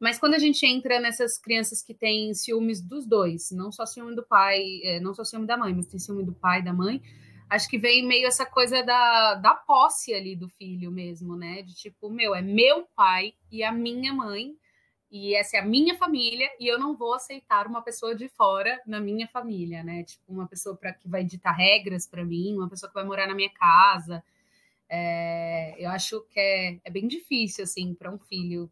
[0.00, 4.16] Mas quando a gente entra nessas crianças que têm ciúmes dos dois, não só ciúme
[4.16, 6.72] do pai, é, não só ciúme da mãe, mas tem ciúme do pai e da
[6.72, 7.02] mãe,
[7.50, 11.60] acho que vem meio essa coisa da, da posse ali do filho mesmo, né?
[11.60, 14.56] De tipo, meu, é meu pai e a minha mãe,
[15.10, 18.80] e essa é a minha família, e eu não vou aceitar uma pessoa de fora
[18.86, 20.04] na minha família, né?
[20.04, 23.26] Tipo, uma pessoa para que vai ditar regras para mim, uma pessoa que vai morar
[23.26, 24.24] na minha casa.
[24.92, 28.70] É, eu acho que é, é bem difícil, assim, para um filho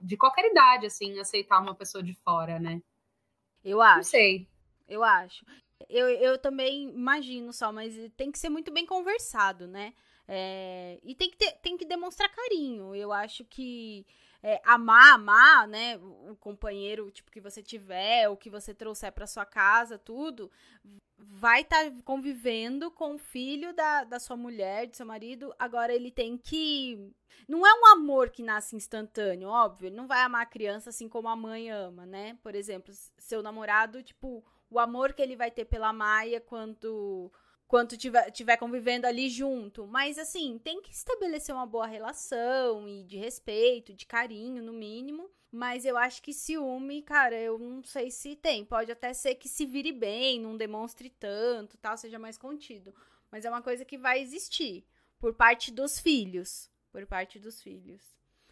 [0.00, 2.82] de qualquer idade, assim, aceitar uma pessoa de fora, né?
[3.62, 3.96] Eu acho.
[3.96, 4.48] Não sei.
[4.88, 5.44] Eu acho.
[5.88, 9.92] Eu, eu também imagino só, mas tem que ser muito bem conversado, né?
[10.26, 12.94] É, e tem que, ter, tem que demonstrar carinho.
[12.94, 14.06] Eu acho que
[14.42, 19.26] é, amar, amar, né, o companheiro, tipo, que você tiver, ou que você trouxer para
[19.26, 20.50] sua casa, tudo,
[21.18, 25.94] vai estar tá convivendo com o filho da, da sua mulher, do seu marido, agora
[25.94, 27.12] ele tem que...
[27.46, 31.08] Não é um amor que nasce instantâneo, óbvio, ele não vai amar a criança assim
[31.08, 32.38] como a mãe ama, né?
[32.42, 37.30] Por exemplo, seu namorado, tipo, o amor que ele vai ter pela Maia quando
[37.70, 39.86] quanto tiver, tiver convivendo ali junto.
[39.86, 45.30] Mas, assim, tem que estabelecer uma boa relação e de respeito, de carinho, no mínimo.
[45.52, 48.64] Mas eu acho que ciúme, cara, eu não sei se tem.
[48.64, 52.92] Pode até ser que se vire bem, não demonstre tanto, tal, seja mais contido.
[53.30, 54.84] Mas é uma coisa que vai existir
[55.20, 56.68] por parte dos filhos.
[56.90, 58.02] Por parte dos filhos.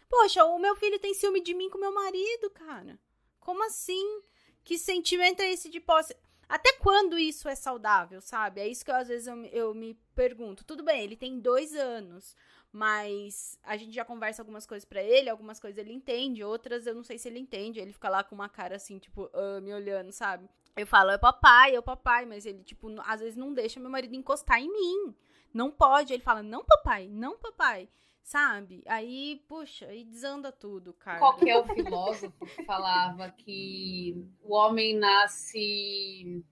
[0.07, 2.97] Poxa, o meu filho tem ciúme de mim com meu marido, cara.
[3.37, 4.21] Como assim?
[4.63, 6.15] Que sentimento é esse de posse?
[6.49, 8.59] Até quando isso é saudável, sabe?
[8.59, 10.65] É isso que eu, às vezes eu, eu me pergunto.
[10.65, 12.35] Tudo bem, ele tem dois anos,
[12.71, 16.95] mas a gente já conversa algumas coisas para ele, algumas coisas ele entende, outras eu
[16.95, 17.79] não sei se ele entende.
[17.79, 20.49] Ele fica lá com uma cara assim, tipo, uh, me olhando, sabe?
[20.75, 24.15] Eu falo, é papai, é papai, mas ele, tipo, às vezes não deixa meu marido
[24.15, 25.15] encostar em mim.
[25.53, 26.13] Não pode.
[26.13, 27.87] Ele fala, não, papai, não, papai
[28.23, 28.83] sabe?
[28.85, 31.19] Aí, puxa, aí desanda tudo, cara.
[31.19, 36.43] Qual que é o filósofo que falava que o homem nasce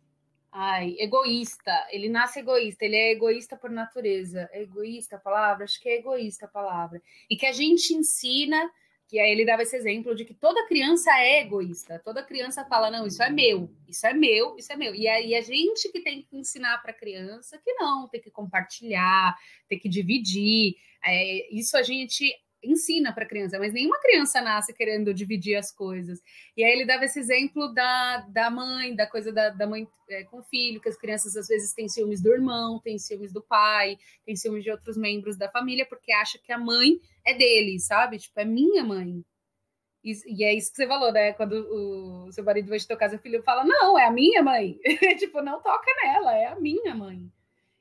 [0.52, 4.50] ai, egoísta, ele nasce egoísta, ele é egoísta por natureza.
[4.52, 5.66] É egoísta a palavra?
[5.66, 7.02] Acho que é egoísta a palavra.
[7.30, 8.72] E que a gente ensina
[9.08, 12.92] que aí ele dava esse exemplo de que toda criança é egoísta, toda criança fala,
[12.92, 14.94] não, isso é meu, isso é meu, isso é meu.
[14.94, 18.30] E aí a gente que tem que ensinar para a criança que não, tem que
[18.30, 19.36] compartilhar,
[19.70, 20.76] tem que dividir.
[21.06, 22.34] É, isso a gente
[22.70, 26.22] ensina para a criança, mas nenhuma criança nasce querendo dividir as coisas.
[26.56, 30.24] E aí ele dava esse exemplo da, da mãe, da coisa da, da mãe é,
[30.26, 33.42] com o filho, que as crianças às vezes têm ciúmes do irmão, têm ciúmes do
[33.42, 37.80] pai, têm ciúmes de outros membros da família, porque acha que a mãe é dele,
[37.80, 38.18] sabe?
[38.18, 39.24] Tipo, é minha mãe.
[40.04, 41.34] E, e é isso que você falou, né?
[41.34, 44.80] Quando o seu marido vai te tocar seu filho, fala, não, é a minha mãe.
[45.20, 47.30] tipo, não toca nela, é a minha mãe.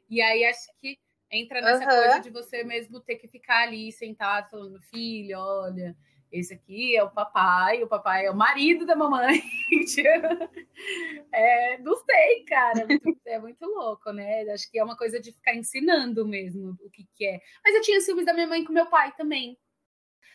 [0.08, 0.98] E aí acho que
[1.30, 2.02] entra nessa uhum.
[2.02, 5.96] coisa de você mesmo ter que ficar ali sentado falando, filho, olha,
[6.30, 9.42] esse aqui é o papai, o papai é o marido da mamãe.
[11.32, 14.42] é, não sei, cara, é muito, é muito, louco, né?
[14.50, 17.40] Acho que é uma coisa de ficar ensinando mesmo o que, que é.
[17.64, 19.56] Mas eu tinha ciúmes da minha mãe com meu pai também.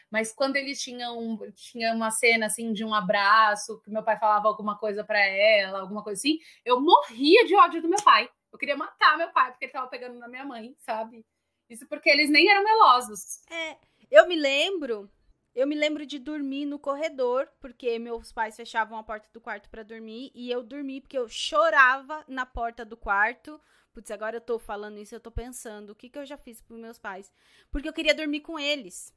[0.10, 4.48] Mas quando eles tinham tinha uma cena assim de um abraço, que meu pai falava
[4.48, 8.30] alguma coisa para ela, alguma coisa assim, eu morria de ódio do meu pai.
[8.52, 11.26] Eu queria matar meu pai porque ele tava pegando na minha mãe, sabe?
[11.70, 13.46] Isso porque eles nem eram melosos.
[13.50, 13.78] É,
[14.10, 15.10] eu me lembro,
[15.56, 19.70] eu me lembro de dormir no corredor, porque meus pais fechavam a porta do quarto
[19.70, 23.60] para dormir, e eu dormi porque eu chorava na porta do quarto.
[23.94, 26.62] Putz, agora eu tô falando isso, eu tô pensando, o que que eu já fiz
[26.62, 27.32] pros meus pais?
[27.70, 29.14] Porque eu queria dormir com eles.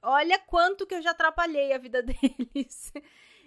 [0.00, 2.92] Olha quanto que eu já atrapalhei a vida deles.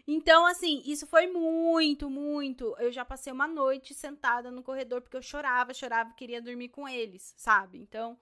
[0.08, 2.76] Então, assim, isso foi muito, muito.
[2.80, 6.88] Eu já passei uma noite sentada no corredor porque eu chorava, chorava, queria dormir com
[6.88, 7.80] eles, sabe?
[7.80, 8.18] Então,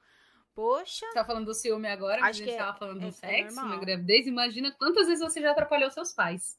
[0.56, 1.06] poxa.
[1.06, 3.60] Você tá falando do ciúme agora, mas a gente é, tava falando é, do sexo
[3.60, 4.26] é na gravidez.
[4.28, 6.58] Imagina quantas vezes você já atrapalhou seus pais.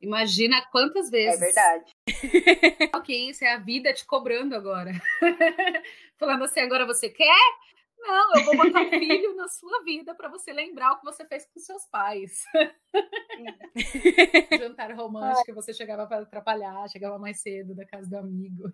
[0.00, 1.40] Imagina quantas vezes.
[1.40, 1.96] É verdade.
[2.94, 4.92] ok, isso é a vida te cobrando agora.
[6.16, 7.58] Falando assim, agora você quer?
[8.00, 11.26] Não, eu vou botar um filho na sua vida para você lembrar o que você
[11.26, 12.44] fez com seus pais.
[14.58, 18.72] Jantar romântico, você chegava para atrapalhar, chegava mais cedo da casa do amigo.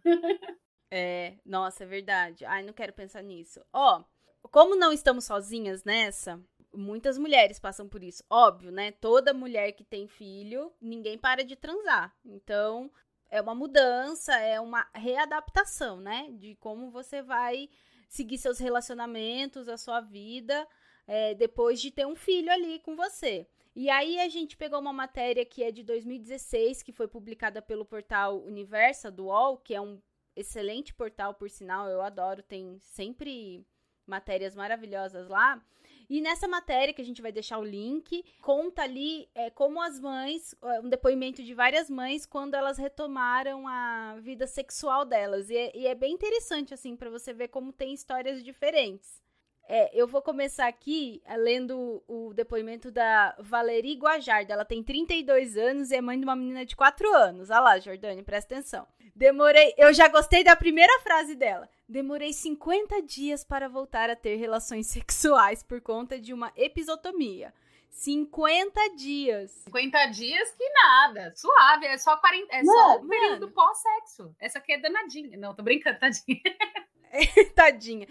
[0.91, 2.45] É, nossa, é verdade.
[2.45, 3.65] Ai, não quero pensar nisso.
[3.73, 4.05] Ó,
[4.51, 6.41] como não estamos sozinhas nessa,
[6.73, 8.23] muitas mulheres passam por isso.
[8.29, 8.93] Óbvio, né?
[8.93, 12.15] Toda mulher que tem filho, ninguém para de transar.
[12.25, 12.91] Então,
[13.31, 16.29] é uma mudança, é uma readaptação, né?
[16.33, 17.69] De como você vai
[18.09, 20.67] seguir seus relacionamentos, a sua vida,
[21.07, 23.47] é, depois de ter um filho ali com você.
[23.77, 27.85] E aí a gente pegou uma matéria que é de 2016, que foi publicada pelo
[27.85, 30.01] portal Universa do UOL, que é um
[30.37, 33.67] excelente portal, por sinal, eu adoro, tem sempre
[34.07, 35.61] matérias maravilhosas lá.
[36.09, 39.99] E nessa matéria, que a gente vai deixar o link, conta ali é, como as
[39.99, 45.51] mães, um depoimento de várias mães, quando elas retomaram a vida sexual delas.
[45.51, 49.23] E é, e é bem interessante, assim, para você ver como tem histórias diferentes.
[49.67, 54.53] É, eu vou começar aqui é, lendo o depoimento da Valerie Guajarda.
[54.53, 57.49] Ela tem 32 anos e é mãe de uma menina de 4 anos.
[57.49, 58.87] Olha lá, Jordane, presta atenção.
[59.15, 59.75] Demorei.
[59.77, 61.69] Eu já gostei da primeira frase dela.
[61.89, 67.53] Demorei 50 dias para voltar a ter relações sexuais por conta de uma episotomia.
[67.91, 69.51] 50 dias.
[69.65, 71.33] 50 dias que nada.
[71.37, 71.87] Suave.
[71.87, 74.35] É só, 40, é só o período pós-sexo.
[74.41, 75.39] Essa aqui é danadinha.
[75.39, 76.41] Não, tô brincando, tadinha.
[77.55, 78.09] Tadinha.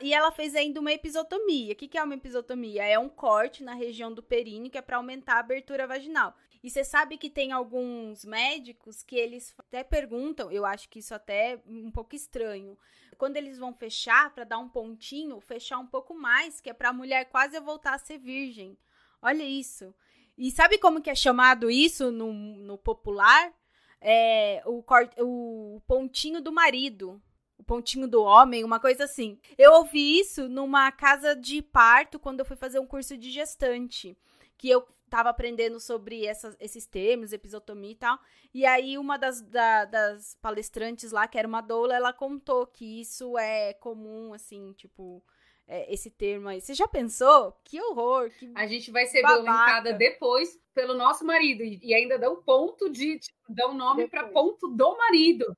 [0.00, 1.72] E, ela fez ainda uma episotomia.
[1.72, 2.84] O que, que é uma episotomia?
[2.84, 6.34] É um corte na região do períneo que é para aumentar a abertura vaginal.
[6.64, 11.14] E você sabe que tem alguns médicos que eles até perguntam, eu acho que isso
[11.14, 12.78] até é um pouco estranho.
[13.18, 16.88] Quando eles vão fechar para dar um pontinho, fechar um pouco mais, que é para
[16.88, 18.78] a mulher quase voltar a ser virgem.
[19.20, 19.94] Olha isso.
[20.38, 23.52] E sabe como que é chamado isso no, no popular?
[24.00, 24.82] É o,
[25.18, 27.22] o pontinho do marido
[27.58, 29.38] o pontinho do homem, uma coisa assim.
[29.56, 34.18] Eu ouvi isso numa casa de parto quando eu fui fazer um curso de gestante,
[34.58, 38.18] que eu tava aprendendo sobre essas, esses termos, episotomia e tal.
[38.52, 43.00] E aí uma das, da, das palestrantes lá, que era uma doula, ela contou que
[43.00, 45.22] isso é comum, assim, tipo,
[45.68, 46.60] é, esse termo aí.
[46.60, 47.56] Você já pensou?
[47.62, 48.28] Que horror!
[48.30, 49.42] Que a gente vai ser babaca.
[49.42, 54.08] violentada depois pelo nosso marido e ainda dá um ponto de, tipo, dá um nome
[54.08, 55.56] para ponto do marido.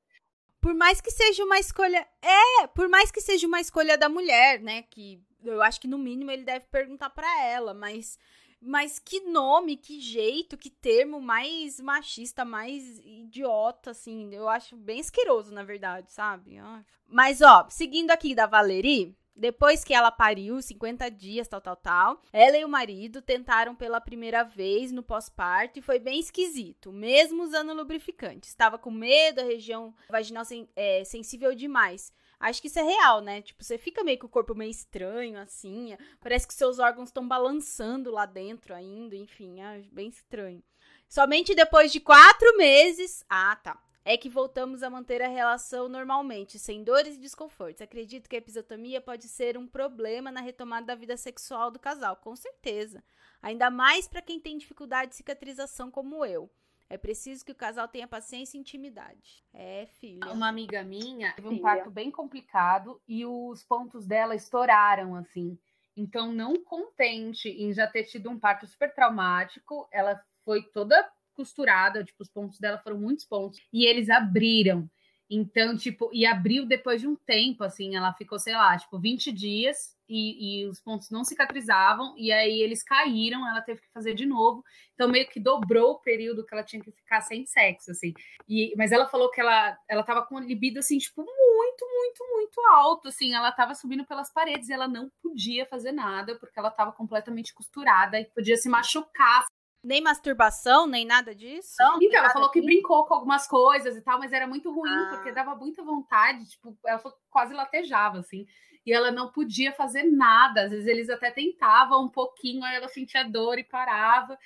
[0.61, 2.07] Por mais que seja uma escolha.
[2.21, 4.83] É, por mais que seja uma escolha da mulher, né?
[4.83, 8.19] Que eu acho que no mínimo ele deve perguntar para ela, mas.
[8.61, 14.35] Mas que nome, que jeito, que termo mais machista, mais idiota, assim.
[14.35, 16.59] Eu acho bem asqueroso, na verdade, sabe?
[17.07, 22.23] Mas, ó, seguindo aqui da Valerie, depois que ela pariu, 50 dias, tal, tal, tal,
[22.33, 27.43] ela e o marido tentaram pela primeira vez no pós-parto e foi bem esquisito, mesmo
[27.43, 28.49] usando lubrificante.
[28.49, 32.11] Estava com medo, a região vaginal sen é, sensível demais.
[32.39, 33.43] Acho que isso é real, né?
[33.43, 35.97] Tipo, você fica meio com o corpo meio estranho, assim.
[36.21, 40.63] Parece que seus órgãos estão balançando lá dentro ainda, enfim, é bem estranho.
[41.09, 43.25] Somente depois de quatro meses.
[43.29, 47.83] Ah, tá é que voltamos a manter a relação normalmente, sem dores e desconfortos.
[47.83, 52.15] Acredito que a episiotomia pode ser um problema na retomada da vida sexual do casal,
[52.15, 53.03] com certeza.
[53.43, 56.49] Ainda mais para quem tem dificuldade de cicatrização como eu.
[56.89, 59.45] É preciso que o casal tenha paciência e intimidade.
[59.53, 60.33] É, filha.
[60.33, 65.59] Uma amiga minha teve um parto bem complicado e os pontos dela estouraram, assim.
[65.97, 72.05] Então, não contente em já ter tido um parto super traumático, ela foi toda costurada,
[72.05, 74.89] tipo, os pontos dela foram muitos pontos, e eles abriram.
[75.29, 79.33] Então, tipo, e abriu depois de um tempo, assim, ela ficou, sei lá, tipo, 20
[79.33, 84.15] dias e, e, os pontos não cicatrizavam, e aí eles caíram, ela teve que fazer
[84.15, 84.65] de novo.
[84.95, 88.15] Então, meio que dobrou o período que ela tinha que ficar sem sexo, assim.
[88.49, 92.61] E, mas ela falou que ela, ela tava com libido, assim, tipo, muito, muito, muito
[92.73, 93.35] alto, assim.
[93.35, 97.53] Ela tava subindo pelas paredes e ela não podia fazer nada, porque ela tava completamente
[97.53, 99.45] costurada e podia se machucar,
[99.87, 101.77] nem masturbação, nem nada disso?
[101.79, 104.91] Não, então, ela falou que brincou com algumas coisas e tal, mas era muito ruim,
[104.91, 105.11] ah.
[105.15, 108.47] porque dava muita vontade, tipo, ela quase latejava, assim.
[108.85, 110.65] E ela não podia fazer nada.
[110.65, 114.37] Às vezes eles até tentavam um pouquinho, aí ela sentia dor e parava.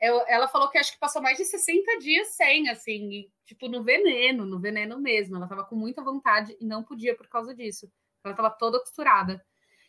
[0.00, 3.68] Eu, ela falou que acho que passou mais de 60 dias sem, assim, e, tipo,
[3.68, 5.36] no veneno, no veneno mesmo.
[5.36, 7.90] Ela tava com muita vontade e não podia por causa disso.
[8.24, 9.44] Ela tava toda costurada.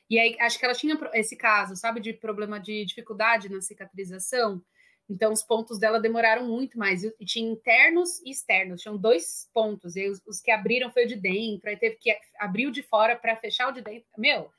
[0.10, 4.62] E aí, acho que ela tinha esse caso, sabe, de problema de dificuldade na cicatrização.
[5.10, 7.04] Então, os pontos dela demoraram muito mais.
[7.04, 9.96] E tinha internos e externos, tinham dois pontos.
[9.96, 12.84] E os, os que abriram foi o de dentro, aí teve que abrir o de
[12.84, 14.08] fora para fechar o de dentro.
[14.18, 14.52] Meu,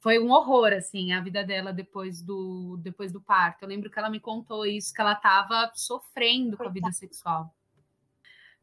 [0.00, 3.62] foi um horror, assim, a vida dela depois do, depois do parto.
[3.62, 7.52] Eu lembro que ela me contou isso, que ela estava sofrendo com a vida sexual.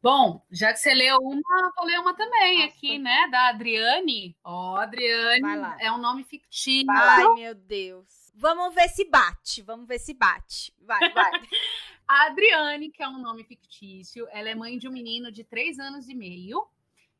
[0.00, 3.28] Bom, já que você leu uma, vou ler uma também Nossa, aqui, né?
[3.28, 4.36] Da Adriane.
[4.44, 6.90] Ó, oh, Adriane é um nome fictício.
[6.90, 8.25] Ai, meu Deus.
[8.38, 9.62] Vamos ver se bate.
[9.62, 10.72] Vamos ver se bate.
[10.82, 11.30] Vai, vai.
[12.06, 15.78] a Adriane, que é um nome fictício, ela é mãe de um menino de três
[15.78, 16.66] anos e meio.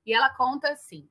[0.04, 1.08] E ela conta assim: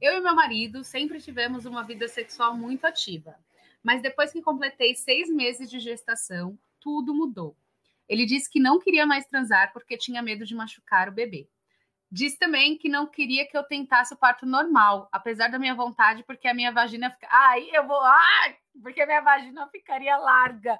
[0.00, 3.36] Eu e meu marido sempre tivemos uma vida sexual muito ativa.
[3.84, 7.56] Mas depois que completei seis meses de gestação, tudo mudou.
[8.08, 11.48] Ele disse que não queria mais transar porque tinha medo de machucar o bebê.
[12.16, 16.24] Diz também que não queria que eu tentasse o parto normal, apesar da minha vontade,
[16.24, 17.28] porque a minha vagina fica.
[17.30, 18.00] Ai, eu vou.
[18.00, 20.78] Ai, porque a minha vagina ficaria larga.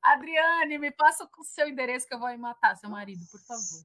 [0.00, 3.84] Adriane, me passa o seu endereço que eu vou matar seu marido, por favor.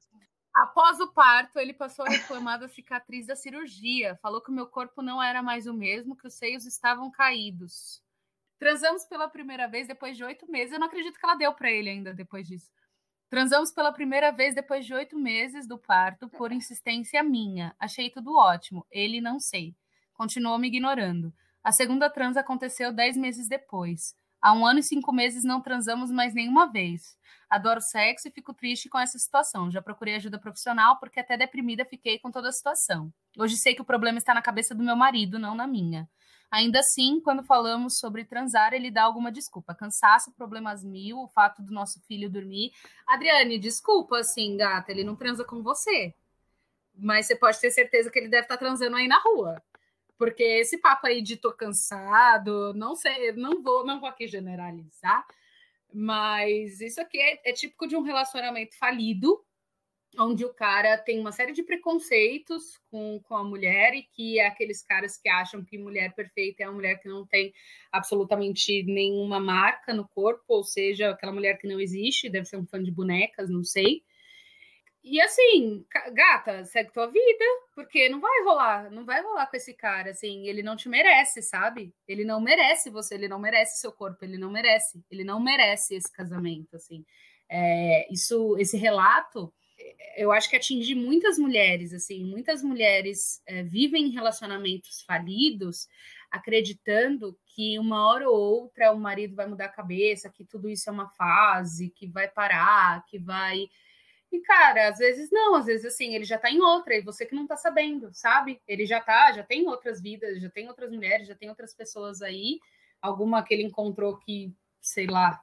[0.54, 4.16] Após o parto, ele passou a reclamar da cicatriz da cirurgia.
[4.22, 8.04] Falou que o meu corpo não era mais o mesmo, que os seios estavam caídos.
[8.60, 10.74] Transamos pela primeira vez depois de oito meses.
[10.74, 12.70] Eu não acredito que ela deu para ele ainda depois disso.
[13.30, 17.76] Transamos pela primeira vez depois de oito meses do parto, por insistência minha.
[17.80, 18.86] Achei tudo ótimo.
[18.92, 19.76] Ele não sei.
[20.14, 21.34] Continuou me ignorando.
[21.64, 24.16] A segunda trans aconteceu dez meses depois.
[24.42, 27.18] Há um ano e cinco meses não transamos mais nenhuma vez.
[27.50, 29.72] Adoro sexo e fico triste com essa situação.
[29.72, 33.12] Já procurei ajuda profissional porque até deprimida fiquei com toda a situação.
[33.38, 36.10] Hoje sei que o problema está na cabeça do meu marido, não na minha.
[36.54, 39.74] Ainda assim, quando falamos sobre transar, ele dá alguma desculpa.
[39.74, 42.72] Cansaço, problemas mil, o fato do nosso filho dormir.
[43.08, 46.14] Adriane, desculpa, assim, gata, ele não transa com você.
[46.96, 49.64] Mas você pode ter certeza que ele deve estar tá transando aí na rua.
[50.16, 55.26] Porque esse papo aí de tô cansado, não sei, não vou, não vou aqui generalizar,
[55.92, 59.44] mas isso aqui é, é típico de um relacionamento falido,
[60.20, 64.48] onde o cara tem uma série de preconceitos com, com a mulher e que é
[64.48, 67.54] aqueles caras que acham que mulher perfeita é uma mulher que não tem
[67.92, 72.66] absolutamente nenhuma marca no corpo, ou seja, aquela mulher que não existe, deve ser um
[72.66, 74.04] fã de bonecas, não sei.
[75.04, 77.44] E assim, gata, segue tua vida,
[77.76, 81.42] porque não vai rolar, não vai rolar com esse cara, assim, ele não te merece,
[81.42, 81.94] sabe?
[82.08, 85.96] Ele não merece você, ele não merece seu corpo, ele não merece, ele não merece
[85.96, 87.04] esse casamento, assim.
[87.50, 89.54] É, isso, esse relato,
[90.16, 95.88] eu acho que atinge muitas mulheres, assim, muitas mulheres é, vivem relacionamentos falidos,
[96.32, 100.90] acreditando que uma hora ou outra o marido vai mudar a cabeça, que tudo isso
[100.90, 103.68] é uma fase, que vai parar, que vai
[104.34, 107.24] e, cara, às vezes não, às vezes assim, ele já tá em outra, e você
[107.24, 108.60] que não tá sabendo, sabe?
[108.68, 112.20] Ele já tá, já tem outras vidas, já tem outras mulheres, já tem outras pessoas
[112.24, 112.60] aí,
[113.00, 115.40] alguma que ele encontrou que, sei lá,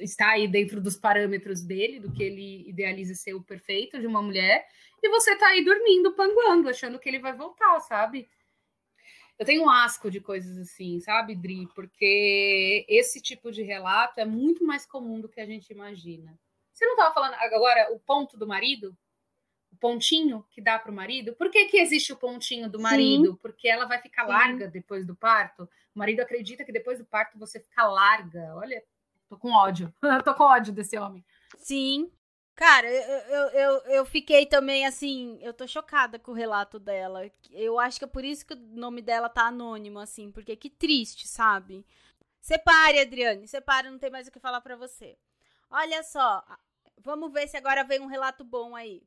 [0.00, 4.22] está aí dentro dos parâmetros dele, do que ele idealiza ser o perfeito de uma
[4.22, 4.66] mulher,
[5.02, 8.28] e você tá aí dormindo, panguando, achando que ele vai voltar, sabe?
[9.38, 11.66] Eu tenho um asco de coisas assim, sabe, Dri?
[11.74, 16.38] Porque esse tipo de relato é muito mais comum do que a gente imagina.
[16.70, 18.94] Você não estava falando agora o ponto do marido?
[19.72, 21.34] O pontinho que dá para o marido?
[21.36, 23.32] Por que, que existe o pontinho do marido?
[23.32, 23.38] Sim.
[23.40, 24.32] Porque ela vai ficar Sim.
[24.32, 25.62] larga depois do parto.
[25.94, 28.54] O marido acredita que depois do parto você fica larga.
[28.56, 28.84] Olha,
[29.30, 29.94] tô com ódio.
[30.24, 31.24] tô com ódio desse homem.
[31.56, 32.12] Sim.
[32.54, 37.22] Cara, eu, eu, eu fiquei também assim, eu tô chocada com o relato dela.
[37.50, 40.68] Eu acho que é por isso que o nome dela tá anônimo, assim, porque que
[40.68, 41.86] triste, sabe?
[42.38, 45.16] Separe, Adriane, separe, não tem mais o que falar para você.
[45.70, 46.44] Olha só,
[47.02, 49.02] Vamos ver se agora vem um relato bom aí.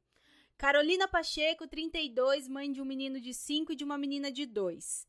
[0.57, 5.07] Carolina Pacheco, 32, mãe de um menino de 5 e de uma menina de 2.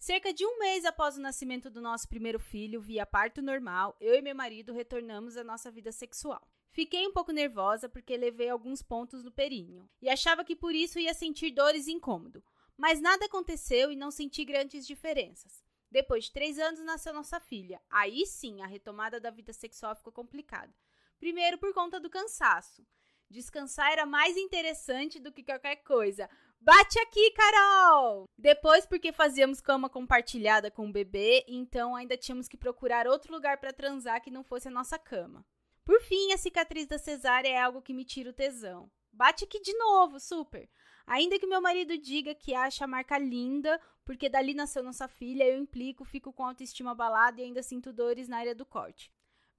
[0.00, 4.14] Cerca de um mês após o nascimento do nosso primeiro filho, via parto normal, eu
[4.14, 6.40] e meu marido retornamos à nossa vida sexual.
[6.70, 10.98] Fiquei um pouco nervosa porque levei alguns pontos no períneo e achava que por isso
[10.98, 12.42] ia sentir dores e incômodo.
[12.78, 15.62] Mas nada aconteceu e não senti grandes diferenças.
[15.90, 17.78] Depois de três anos nasceu nossa filha.
[17.90, 20.74] Aí sim, a retomada da vida sexual ficou complicada.
[21.18, 22.86] Primeiro, por conta do cansaço.
[23.30, 26.28] Descansar era mais interessante do que qualquer coisa.
[26.60, 28.28] Bate aqui, Carol!
[28.36, 33.58] Depois, porque fazíamos cama compartilhada com o bebê, então ainda tínhamos que procurar outro lugar
[33.58, 35.46] para transar que não fosse a nossa cama.
[35.84, 38.90] Por fim, a cicatriz da cesárea é algo que me tira o tesão.
[39.12, 40.68] Bate aqui de novo, super!
[41.06, 45.44] Ainda que meu marido diga que acha a marca linda, porque dali nasceu nossa filha,
[45.44, 49.10] eu implico, fico com autoestima abalada e ainda sinto dores na área do corte.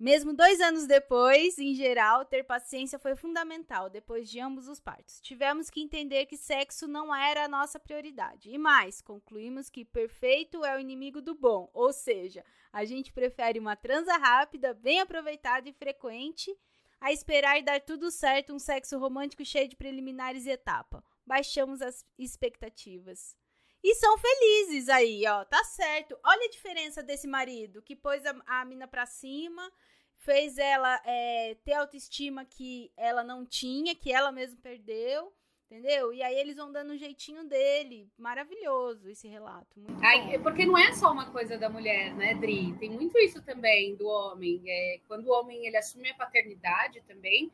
[0.02, 5.22] Mesmo dois anos depois, em geral, ter paciência foi fundamental depois de ambos os partos.
[5.22, 8.50] Tivemos que entender que sexo não era a nossa prioridade.
[8.50, 12.44] E mais, concluímos que perfeito é o inimigo do bom, ou seja,
[12.74, 16.52] a gente prefere uma transa rápida, bem aproveitada e frequente,
[17.00, 21.04] a esperar dar tudo certo um sexo romântico cheio de preliminares e etapa.
[21.28, 23.38] Baixamos as expectativas.
[23.84, 25.44] E são felizes aí, ó.
[25.46, 26.18] Tá certo.
[26.24, 29.72] Olha a diferença desse marido que pôs a, a mina pra cima
[30.16, 35.34] fez ela é, ter autoestima que ela não tinha, que ela mesma perdeu.
[35.72, 36.14] Entendeu?
[36.14, 38.12] E aí eles vão dando um jeitinho dele.
[38.18, 39.80] Maravilhoso esse relato.
[39.80, 42.74] Muito Ai, porque não é só uma coisa da mulher, né, Dri?
[42.78, 44.62] Tem muito isso também do homem.
[44.68, 47.50] É, quando o homem ele assume a paternidade também,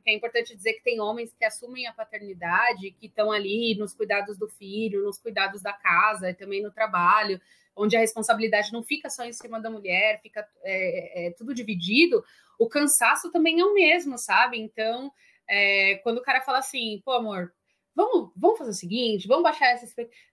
[0.00, 3.94] porque é importante dizer que tem homens que assumem a paternidade, que estão ali nos
[3.94, 7.40] cuidados do filho, nos cuidados da casa, e também no trabalho
[7.76, 12.22] onde a responsabilidade não fica só em cima da mulher, fica é, é, tudo dividido,
[12.58, 14.58] o cansaço também é o mesmo, sabe?
[14.58, 15.12] Então,
[15.48, 17.52] é, quando o cara fala assim, pô, amor,
[17.94, 19.86] vamos, vamos fazer o seguinte, vamos baixar essa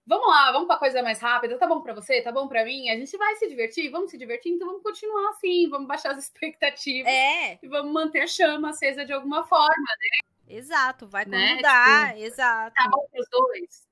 [0.06, 2.90] vamos lá, vamos para coisa mais rápida, tá bom para você, tá bom para mim,
[2.90, 6.20] a gente vai se divertir, vamos se divertir, então vamos continuar assim, vamos baixar as
[6.24, 7.60] expectativas é.
[7.62, 10.56] e vamos manter a chama acesa de alguma forma, né?
[10.56, 11.56] Exato, vai né?
[11.56, 12.74] mudar, tipo, exato.
[12.76, 13.88] Tá bom os dois.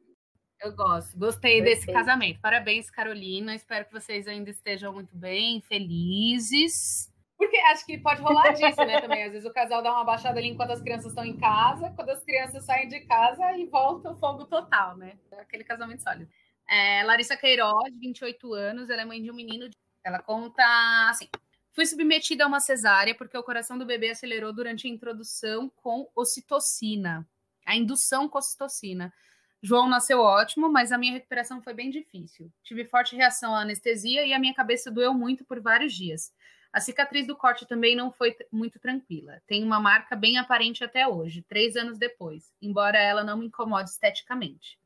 [0.61, 1.17] Eu gosto.
[1.17, 1.85] Gostei Perfeito.
[1.85, 2.39] desse casamento.
[2.39, 3.53] Parabéns, Carolina.
[3.53, 7.13] Espero que vocês ainda estejam muito bem, felizes.
[7.45, 8.99] Porque acho que pode rolar disso, né?
[8.99, 9.23] Também.
[9.23, 12.09] Às vezes o casal dá uma baixada ali enquanto as crianças estão em casa, quando
[12.09, 15.13] as crianças saem de casa e volta o fogo total, né?
[15.37, 16.27] Aquele casamento sólido.
[16.67, 19.69] É, Larissa Queiroz, 28 anos, ela é mãe de um menino.
[20.03, 20.63] Ela conta
[21.07, 21.29] assim:
[21.71, 26.09] fui submetida a uma cesárea porque o coração do bebê acelerou durante a introdução com
[26.15, 27.27] ocitocina,
[27.63, 29.13] a indução com ocitocina.
[29.61, 32.51] João nasceu ótimo, mas a minha recuperação foi bem difícil.
[32.63, 36.33] Tive forte reação à anestesia e a minha cabeça doeu muito por vários dias.
[36.75, 39.41] A cicatriz do corte também não foi muito tranquila.
[39.47, 43.91] Tem uma marca bem aparente até hoje, três anos depois, embora ela não me incomode
[43.91, 44.77] esteticamente.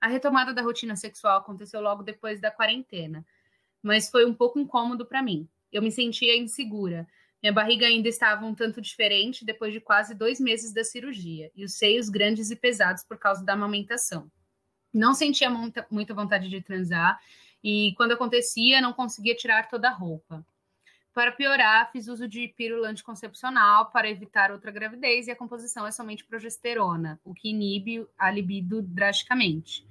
[0.00, 3.24] A retomada da rotina sexual aconteceu logo depois da quarentena,
[3.80, 5.48] mas foi um pouco incômodo para mim.
[5.70, 7.06] Eu me sentia insegura.
[7.40, 11.64] Minha barriga ainda estava um tanto diferente depois de quase dois meses da cirurgia, e
[11.64, 14.28] os seios grandes e pesados por causa da amamentação.
[14.92, 17.20] Não sentia muita, muita vontade de transar,
[17.62, 20.44] e quando acontecia, não conseguia tirar toda a roupa.
[21.16, 25.90] Para piorar, fiz uso de pílula anticoncepcional para evitar outra gravidez e a composição é
[25.90, 29.82] somente progesterona, o que inibe a libido drasticamente.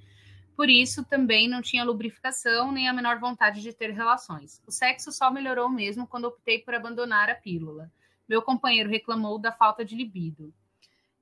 [0.54, 4.62] Por isso, também não tinha lubrificação nem a menor vontade de ter relações.
[4.68, 7.90] O sexo só melhorou mesmo quando optei por abandonar a pílula.
[8.28, 10.54] Meu companheiro reclamou da falta de libido.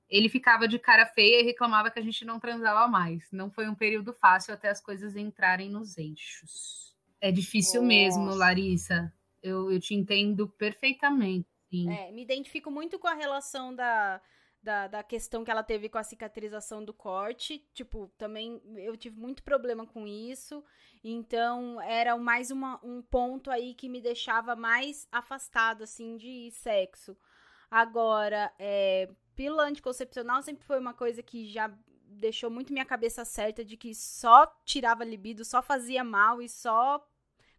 [0.07, 3.27] Ele ficava de cara feia e reclamava que a gente não transava mais.
[3.31, 6.95] Não foi um período fácil até as coisas entrarem nos eixos.
[7.19, 7.87] É difícil Nossa.
[7.87, 9.11] mesmo, Larissa
[9.45, 11.47] eu, eu te entendo perfeitamente.
[11.87, 14.21] É, me identifico muito com a relação da,
[14.61, 17.59] da, da, questão que ela teve com a cicatrização do corte.
[17.73, 20.63] Tipo, também eu tive muito problema com isso.
[21.03, 27.15] Então, era mais uma, um ponto aí que me deixava mais afastado, assim, de sexo.
[27.69, 31.71] Agora, é, pílula anticoncepcional sempre foi uma coisa que já
[32.07, 37.05] deixou muito minha cabeça certa de que só tirava libido, só fazia mal e só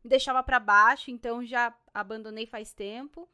[0.07, 3.29] me deixava para baixo, então já abandonei faz tempo.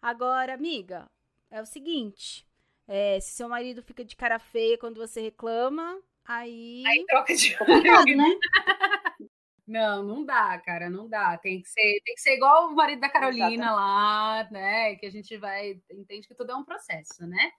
[0.00, 1.10] Agora, amiga,
[1.50, 2.46] é o seguinte:
[2.86, 6.84] é, se seu marido fica de cara feia quando você reclama, aí.
[6.86, 7.56] Aí troca de
[8.08, 8.38] olho, né?
[9.66, 11.38] Não, não dá, cara, não dá.
[11.38, 14.94] Tem que ser, tem que ser igual o marido da Carolina lá, né?
[14.96, 17.50] Que a gente vai entende que tudo é um processo, né?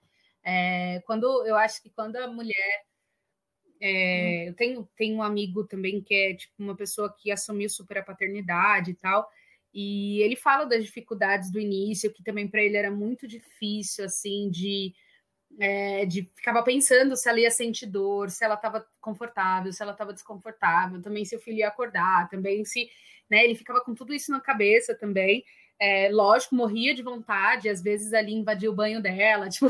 [0.44, 2.84] É, quando eu acho que quando a mulher
[3.80, 7.98] é, eu tenho, tenho um amigo também que é tipo uma pessoa que assumiu super
[7.98, 9.28] a paternidade e tal.
[9.72, 14.48] E ele fala das dificuldades do início, que também para ele era muito difícil, assim,
[14.50, 14.94] de,
[15.58, 19.92] é, de ficava pensando se ela ia sentir dor, se ela estava confortável, se ela
[19.92, 22.88] estava desconfortável, também se o filho ia acordar, também se,
[23.30, 25.44] né, ele ficava com tudo isso na cabeça também.
[25.78, 29.66] É, lógico, morria de vontade, às vezes ali invadia o banho dela, tipo,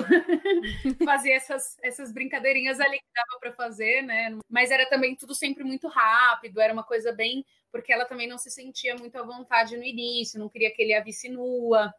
[1.04, 4.38] fazia essas, essas brincadeirinhas ali que dava para fazer, né?
[4.48, 7.44] Mas era também tudo sempre muito rápido, era uma coisa bem.
[7.72, 10.94] Porque ela também não se sentia muito à vontade no início, não queria que ele
[10.94, 11.92] a visse nua.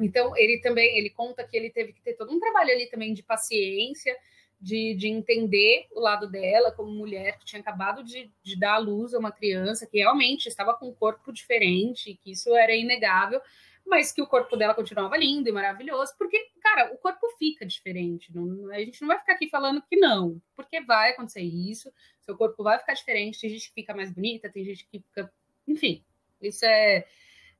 [0.00, 3.12] Então, ele também, ele conta que ele teve que ter todo um trabalho ali também
[3.12, 4.16] de paciência,
[4.60, 8.78] de, de entender o lado dela como mulher que tinha acabado de, de dar à
[8.78, 13.40] luz a uma criança que realmente estava com um corpo diferente, que isso era inegável,
[13.86, 18.34] mas que o corpo dela continuava lindo e maravilhoso, porque, cara, o corpo fica diferente.
[18.34, 21.90] Não, a gente não vai ficar aqui falando que não, porque vai acontecer isso,
[22.20, 25.32] seu corpo vai ficar diferente, tem gente que fica mais bonita, tem gente que fica.
[25.66, 26.04] Enfim,
[26.42, 27.06] isso é.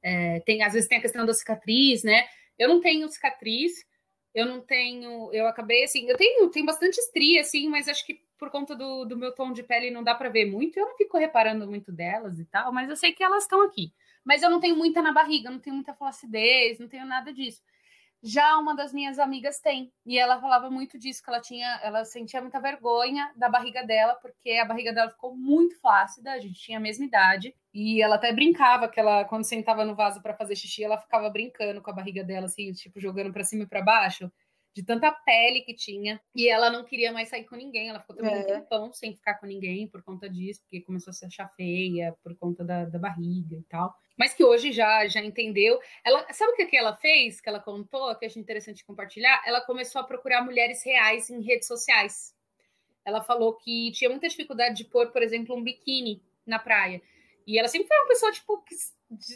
[0.03, 2.26] é tem, às vezes tem a questão da cicatriz, né?
[2.59, 3.86] Eu não tenho cicatriz,
[4.35, 8.20] eu não tenho, eu acabei assim, eu tenho, tenho bastante estria, assim, mas acho que
[8.39, 10.97] por conta do, do meu tom de pele não dá para ver muito, eu não
[10.97, 13.93] fico reparando muito delas e tal, mas eu sei que elas estão aqui.
[14.24, 17.62] Mas eu não tenho muita na barriga, não tenho muita flacidez, não tenho nada disso.
[18.23, 22.05] Já uma das minhas amigas tem, e ela falava muito disso, que ela tinha, ela
[22.05, 26.59] sentia muita vergonha da barriga dela, porque a barriga dela ficou muito flácida, a gente
[26.61, 30.35] tinha a mesma idade, e ela até brincava que ela, quando sentava no vaso para
[30.35, 33.69] fazer xixi, ela ficava brincando com a barriga dela, assim, tipo, jogando para cima e
[33.69, 34.31] para baixo,
[34.75, 38.16] de tanta pele que tinha, e ela não queria mais sair com ninguém, ela ficou
[38.16, 38.39] também é.
[38.39, 42.14] um tempão sem ficar com ninguém por conta disso, porque começou a se achar feia
[42.23, 45.79] por conta da, da barriga e tal mas que hoje já já entendeu.
[46.05, 47.41] Ela sabe o que, que ela fez?
[47.41, 49.41] Que ela contou, que acho interessante compartilhar.
[49.47, 52.35] Ela começou a procurar mulheres reais em redes sociais.
[53.05, 57.01] Ela falou que tinha muita dificuldade de pôr, por exemplo, um biquíni na praia.
[57.47, 58.62] E ela sempre foi uma pessoa tipo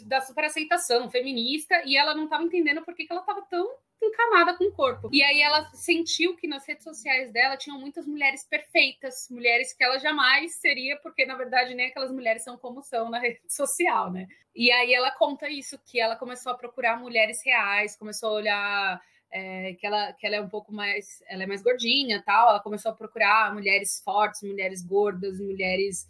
[0.05, 3.75] da super aceitação, feminista, e ela não estava entendendo por que, que ela estava tão
[4.01, 5.09] encanada com o corpo.
[5.11, 9.83] E aí ela sentiu que nas redes sociais dela tinham muitas mulheres perfeitas, mulheres que
[9.83, 14.11] ela jamais seria, porque na verdade nem aquelas mulheres são como são na rede social,
[14.11, 14.27] né?
[14.55, 19.01] E aí ela conta isso, que ela começou a procurar mulheres reais, começou a olhar
[19.31, 22.59] é, que, ela, que ela é um pouco mais, ela é mais gordinha tal, ela
[22.59, 26.07] começou a procurar mulheres fortes, mulheres gordas, mulheres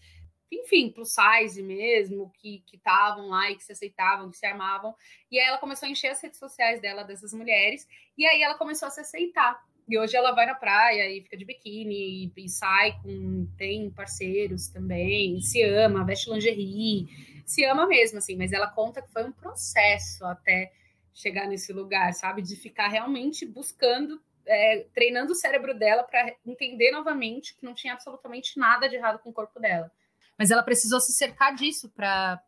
[0.60, 4.96] enfim, plus size mesmo, que estavam lá e que se aceitavam, que se amavam.
[5.32, 7.88] E aí ela começou a encher as redes sociais dela dessas mulheres,
[8.18, 9.62] e aí ela começou a se aceitar.
[9.88, 13.46] E hoje ela vai na praia e fica de biquíni e, e sai com.
[13.58, 17.08] tem parceiros também, se ama, veste lingerie,
[17.46, 20.72] se ama mesmo, assim, mas ela conta que foi um processo até
[21.14, 22.42] chegar nesse lugar, sabe?
[22.42, 27.94] De ficar realmente buscando é, treinando o cérebro dela para entender novamente que não tinha
[27.94, 29.92] absolutamente nada de errado com o corpo dela.
[30.38, 32.40] Mas ela precisou se cercar disso para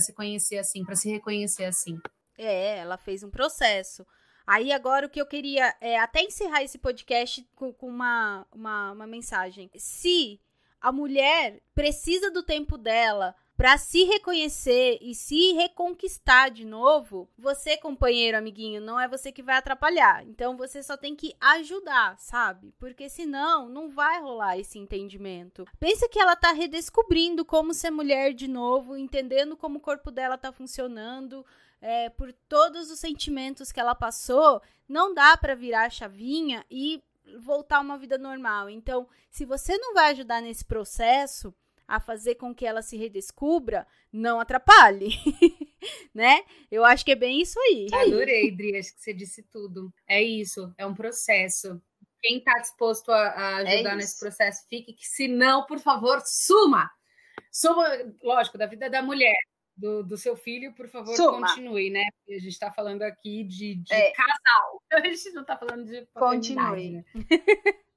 [0.00, 1.98] se conhecer assim, para se reconhecer assim.
[2.36, 4.06] É, ela fez um processo.
[4.46, 8.92] Aí agora o que eu queria é até encerrar esse podcast com, com uma, uma,
[8.92, 9.70] uma mensagem.
[9.76, 10.40] Se
[10.80, 17.76] a mulher precisa do tempo dela para se reconhecer e se reconquistar de novo, você,
[17.76, 20.24] companheiro, amiguinho, não é você que vai atrapalhar.
[20.24, 22.72] Então você só tem que ajudar, sabe?
[22.78, 25.64] Porque senão não vai rolar esse entendimento.
[25.80, 30.38] Pensa que ela tá redescobrindo como ser mulher de novo, entendendo como o corpo dela
[30.38, 31.44] tá funcionando,
[31.80, 37.02] é, por todos os sentimentos que ela passou, não dá para virar a chavinha e
[37.40, 38.70] voltar a uma vida normal.
[38.70, 41.52] Então, se você não vai ajudar nesse processo,
[41.88, 45.08] a fazer com que ela se redescubra, não atrapalhe,
[46.14, 46.44] né?
[46.70, 47.86] Eu acho que é bem isso aí.
[47.90, 49.90] Adorei, Dri, acho que você disse tudo.
[50.06, 51.80] É isso, é um processo.
[52.20, 55.78] Quem está disposto a, a é ajudar é nesse processo, fique, que se não, por
[55.78, 56.90] favor, suma.
[57.50, 57.88] Suma,
[58.22, 59.38] lógico, da vida da mulher,
[59.74, 61.48] do, do seu filho, por favor, suma.
[61.48, 62.04] continue, né?
[62.18, 64.12] Porque a gente está falando aqui de, de é.
[64.12, 64.82] casal.
[64.92, 66.90] A gente não está falando de Continue.
[66.90, 67.04] Né?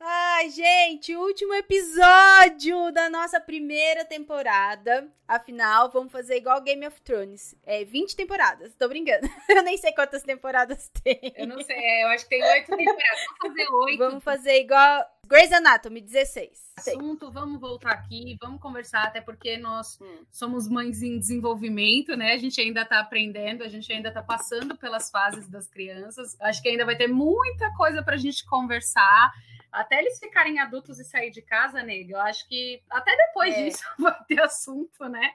[0.00, 5.08] Ai, gente, último episódio da nossa primeira temporada.
[5.26, 7.56] Afinal, vamos fazer igual Game of Thrones.
[7.64, 9.26] É 20 temporadas, tô brincando.
[9.48, 11.32] Eu nem sei quantas temporadas tem.
[11.34, 13.20] Eu não sei, é, eu acho que tem oito temporadas.
[13.40, 13.98] Vamos fazer oito.
[13.98, 16.72] Vamos fazer igual Grey's Anatomy, 16.
[16.76, 20.24] Assunto, vamos voltar aqui, vamos conversar, até porque nós hum.
[20.30, 22.32] somos mães em desenvolvimento, né?
[22.32, 26.36] A gente ainda está aprendendo, a gente ainda está passando pelas fases das crianças.
[26.40, 29.32] Acho que ainda vai ter muita coisa para a gente conversar
[29.74, 33.64] até eles ficarem adultos e sair de casa, nele, eu acho que até depois é.
[33.64, 35.34] disso vai ter assunto, né?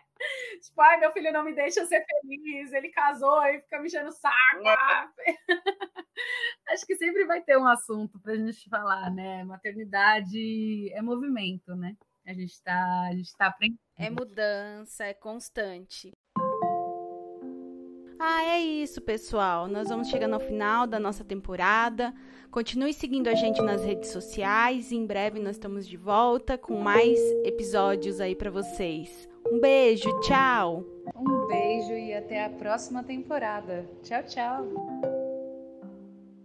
[0.61, 4.09] Tipo, ai, meu filho não me deixa ser feliz, ele casou e fica me enchendo
[4.09, 4.67] o saco.
[4.67, 5.35] É.
[6.73, 9.43] acho que sempre vai ter um assunto para a gente falar, né?
[9.43, 11.95] Maternidade é movimento, né?
[12.25, 13.79] A gente está a gente tá aprendendo.
[13.97, 16.13] É mudança, é constante.
[18.19, 19.67] Ah, é isso, pessoal.
[19.67, 22.13] Nós vamos chegando ao final da nossa temporada.
[22.51, 24.91] Continue seguindo a gente nas redes sociais.
[24.91, 29.29] Em breve nós estamos de volta com mais episódios aí para vocês.
[29.49, 30.83] Um beijo, tchau.
[31.15, 33.89] Um beijo e até a próxima temporada.
[34.03, 35.08] Tchau, tchau.